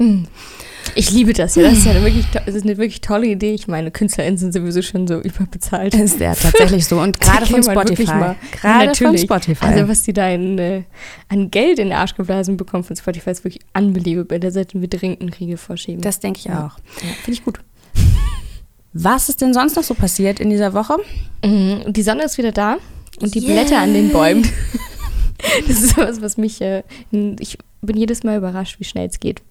Ich 0.95 1.11
liebe 1.11 1.33
das 1.33 1.55
ja. 1.55 1.63
Das 1.63 1.73
ist 1.79 1.85
ja 1.85 1.91
eine 1.91 2.03
wirklich, 2.03 2.25
das 2.31 2.53
ist 2.55 2.63
eine 2.63 2.77
wirklich 2.77 3.01
tolle 3.01 3.27
Idee. 3.27 3.53
Ich 3.53 3.67
meine, 3.67 3.89
KünstlerInnen 3.91 4.37
sind 4.37 4.53
sowieso 4.53 4.81
schon 4.81 5.07
so 5.07 5.19
überbezahlt. 5.21 5.93
Ist 5.95 6.19
ja 6.19 6.35
tatsächlich 6.35 6.85
so. 6.85 6.99
Und 6.99 7.19
gerade 7.21 7.45
von 7.45 7.63
Spotify. 7.63 8.05
Gerade 8.05 8.35
von 8.61 8.85
Natürlich. 8.85 9.21
Spotify. 9.21 9.65
Also 9.65 9.87
was 9.87 10.03
die 10.03 10.13
da 10.13 10.29
in, 10.29 10.57
äh, 10.59 10.83
an 11.29 11.49
Geld 11.51 11.79
in 11.79 11.89
den 11.89 11.97
Arsch 11.97 12.15
geblasen 12.15 12.57
bekommen 12.57 12.83
von 12.83 12.95
Spotify 12.95 13.31
ist 13.31 13.43
wirklich 13.43 13.63
unbelievable. 13.73 14.39
Da 14.39 14.51
sollten 14.51 14.81
wir 14.81 14.87
dringend 14.89 15.21
einen 15.21 15.29
Riegel 15.29 15.57
vorschieben. 15.57 16.01
das 16.01 16.19
denke 16.19 16.39
ich 16.39 16.45
Ja. 16.45 16.67
auch. 16.67 16.79
ja, 17.01 17.09
Finde 17.23 17.39
ich 17.39 17.43
gut. 17.45 17.59
Was 18.93 19.29
ist 19.29 19.41
denn 19.41 19.53
sonst 19.53 19.75
noch 19.75 19.83
so 19.83 19.95
passiert 19.95 20.39
in 20.39 20.49
dieser 20.51 20.73
Woche? 20.73 20.97
Mhm. 21.43 21.91
Die 21.91 22.03
Sonne 22.03 22.23
ist 22.25 22.37
wieder 22.37 22.51
da 22.51 22.77
und 23.21 23.33
die 23.33 23.41
Blätter 23.41 23.79
an 23.79 23.93
den 23.93 24.09
Bäumen. 24.11 24.47
Das 25.67 25.81
ist 25.83 25.97
was, 25.97 26.21
was 26.21 26.37
mich. 26.37 26.61
Äh, 26.61 26.83
ich 27.11 27.57
bin 27.81 27.97
jedes 27.97 28.23
Mal 28.23 28.37
überrascht, 28.37 28.79
wie 28.79 28.85
schnell 28.85 29.09
es 29.09 29.19
geht. 29.19 29.41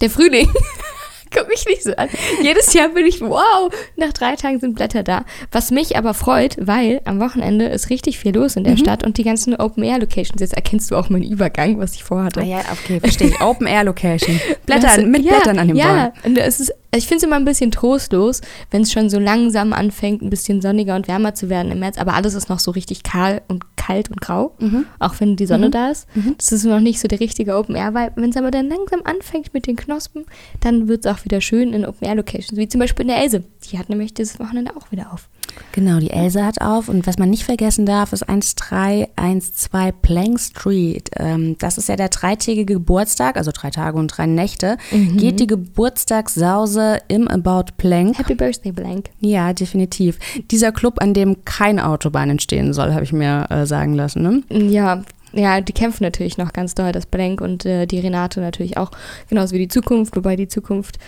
Der 0.00 0.10
Frühling. 0.10 0.50
Guck 1.34 1.48
mich 1.48 1.64
nicht 1.66 1.82
so 1.84 1.94
an. 1.96 2.08
Jedes 2.42 2.72
Jahr 2.74 2.88
bin 2.88 3.06
ich, 3.06 3.20
wow, 3.20 3.70
nach 3.96 4.12
drei 4.12 4.34
Tagen 4.36 4.58
sind 4.60 4.74
Blätter 4.74 5.02
da. 5.02 5.24
Was 5.52 5.70
mich 5.70 5.96
aber 5.96 6.14
freut, 6.14 6.56
weil 6.60 7.00
am 7.04 7.20
Wochenende 7.20 7.66
ist 7.66 7.88
richtig 7.90 8.18
viel 8.18 8.34
los 8.34 8.56
in 8.56 8.64
der 8.64 8.76
Stadt 8.76 9.04
und 9.04 9.16
die 9.18 9.22
ganzen 9.24 9.54
Open-Air-Locations. 9.54 10.40
Jetzt 10.40 10.54
erkennst 10.54 10.90
du 10.90 10.96
auch 10.96 11.08
meinen 11.08 11.22
Übergang, 11.30 11.78
was 11.78 11.94
ich 11.94 12.04
vorhatte. 12.04 12.40
Ah 12.40 12.44
ja, 12.44 12.60
okay, 12.72 13.00
verstehe 13.00 13.28
ich. 13.28 13.40
Open 13.40 13.66
Air 13.66 13.84
Location. 13.84 14.40
Blätter 14.66 14.96
Das- 14.96 15.04
mit 15.04 15.22
ja, 15.24 15.34
Blättern 15.34 15.58
an 15.58 15.68
den 15.68 15.76
Ja, 15.76 16.12
es 16.36 16.60
ist, 16.60 16.72
ich 16.94 17.06
finde 17.06 17.18
es 17.18 17.22
immer 17.22 17.36
ein 17.36 17.44
bisschen 17.44 17.70
trostlos, 17.70 18.40
wenn 18.72 18.82
es 18.82 18.90
schon 18.92 19.08
so 19.10 19.18
langsam 19.20 19.72
anfängt, 19.72 20.22
ein 20.22 20.30
bisschen 20.30 20.60
sonniger 20.60 20.96
und 20.96 21.06
wärmer 21.06 21.34
zu 21.34 21.48
werden 21.48 21.70
im 21.70 21.78
März, 21.78 21.98
aber 21.98 22.14
alles 22.14 22.34
ist 22.34 22.48
noch 22.48 22.58
so 22.58 22.72
richtig 22.72 23.04
kahl 23.04 23.42
und 23.46 23.64
kalt 23.76 24.10
und 24.10 24.20
grau, 24.20 24.52
Mhm. 24.58 24.86
auch 24.98 25.14
wenn 25.20 25.36
die 25.36 25.46
Sonne 25.46 25.70
da 25.70 25.90
ist. 25.90 26.06
Das 26.38 26.50
ist 26.52 26.64
noch 26.64 26.80
nicht 26.80 26.98
so 27.00 27.06
der 27.06 27.20
richtige 27.20 27.56
Open 27.56 27.76
Air, 27.76 27.94
weil 27.94 28.10
wenn 28.16 28.30
es 28.30 28.36
aber 28.36 28.50
dann 28.50 28.68
langsam 28.68 29.00
anfängt 29.04 29.54
mit 29.54 29.66
den 29.68 29.76
Knospen, 29.76 30.24
dann 30.60 30.88
wird 30.88 31.06
es 31.06 31.12
auch 31.12 31.19
wieder 31.24 31.40
schön 31.40 31.72
in 31.72 31.84
Open 31.84 32.06
Air 32.06 32.16
Locations, 32.16 32.56
wie 32.56 32.68
zum 32.68 32.80
Beispiel 32.80 33.02
in 33.02 33.08
der 33.08 33.18
Else. 33.18 33.44
Die 33.70 33.78
hat 33.78 33.88
nämlich 33.88 34.14
dieses 34.14 34.38
Wochenende 34.38 34.76
auch 34.76 34.90
wieder 34.90 35.12
auf. 35.12 35.28
Genau, 35.72 35.98
die 35.98 36.10
Elsa 36.10 36.44
hat 36.44 36.60
auf. 36.60 36.88
Und 36.88 37.06
was 37.06 37.18
man 37.18 37.30
nicht 37.30 37.44
vergessen 37.44 37.86
darf, 37.86 38.12
ist 38.12 38.28
1312 38.28 39.94
Plank 40.02 40.40
Street. 40.40 41.10
Ähm, 41.16 41.56
das 41.58 41.78
ist 41.78 41.88
ja 41.88 41.96
der 41.96 42.08
dreitägige 42.08 42.74
Geburtstag, 42.74 43.36
also 43.36 43.50
drei 43.52 43.70
Tage 43.70 43.98
und 43.98 44.08
drei 44.08 44.26
Nächte. 44.26 44.76
Geht 44.90 45.40
die 45.40 45.46
Geburtstagssause 45.46 46.98
im 47.08 47.28
About 47.28 47.72
Plank. 47.76 48.18
Happy 48.18 48.34
Birthday, 48.34 48.72
Blank. 48.72 49.10
Ja, 49.20 49.52
definitiv. 49.52 50.18
Dieser 50.50 50.72
Club, 50.72 51.00
an 51.00 51.14
dem 51.14 51.44
keine 51.44 51.86
Autobahn 51.86 52.30
entstehen 52.30 52.72
soll, 52.72 52.92
habe 52.92 53.04
ich 53.04 53.12
mir 53.12 53.46
äh, 53.50 53.66
sagen 53.66 53.94
lassen. 53.94 54.22
Ne? 54.22 54.42
Ja, 54.70 55.02
ja, 55.32 55.60
die 55.60 55.72
kämpfen 55.72 56.02
natürlich 56.04 56.38
noch 56.38 56.52
ganz 56.52 56.74
doll, 56.74 56.92
das 56.92 57.06
Blank 57.06 57.40
und 57.40 57.64
äh, 57.64 57.86
die 57.86 57.98
Renate 58.00 58.40
natürlich 58.40 58.76
auch, 58.76 58.90
genauso 59.28 59.54
wie 59.54 59.58
die 59.60 59.68
Zukunft, 59.68 60.16
wobei 60.16 60.36
die 60.36 60.48
Zukunft, 60.48 60.98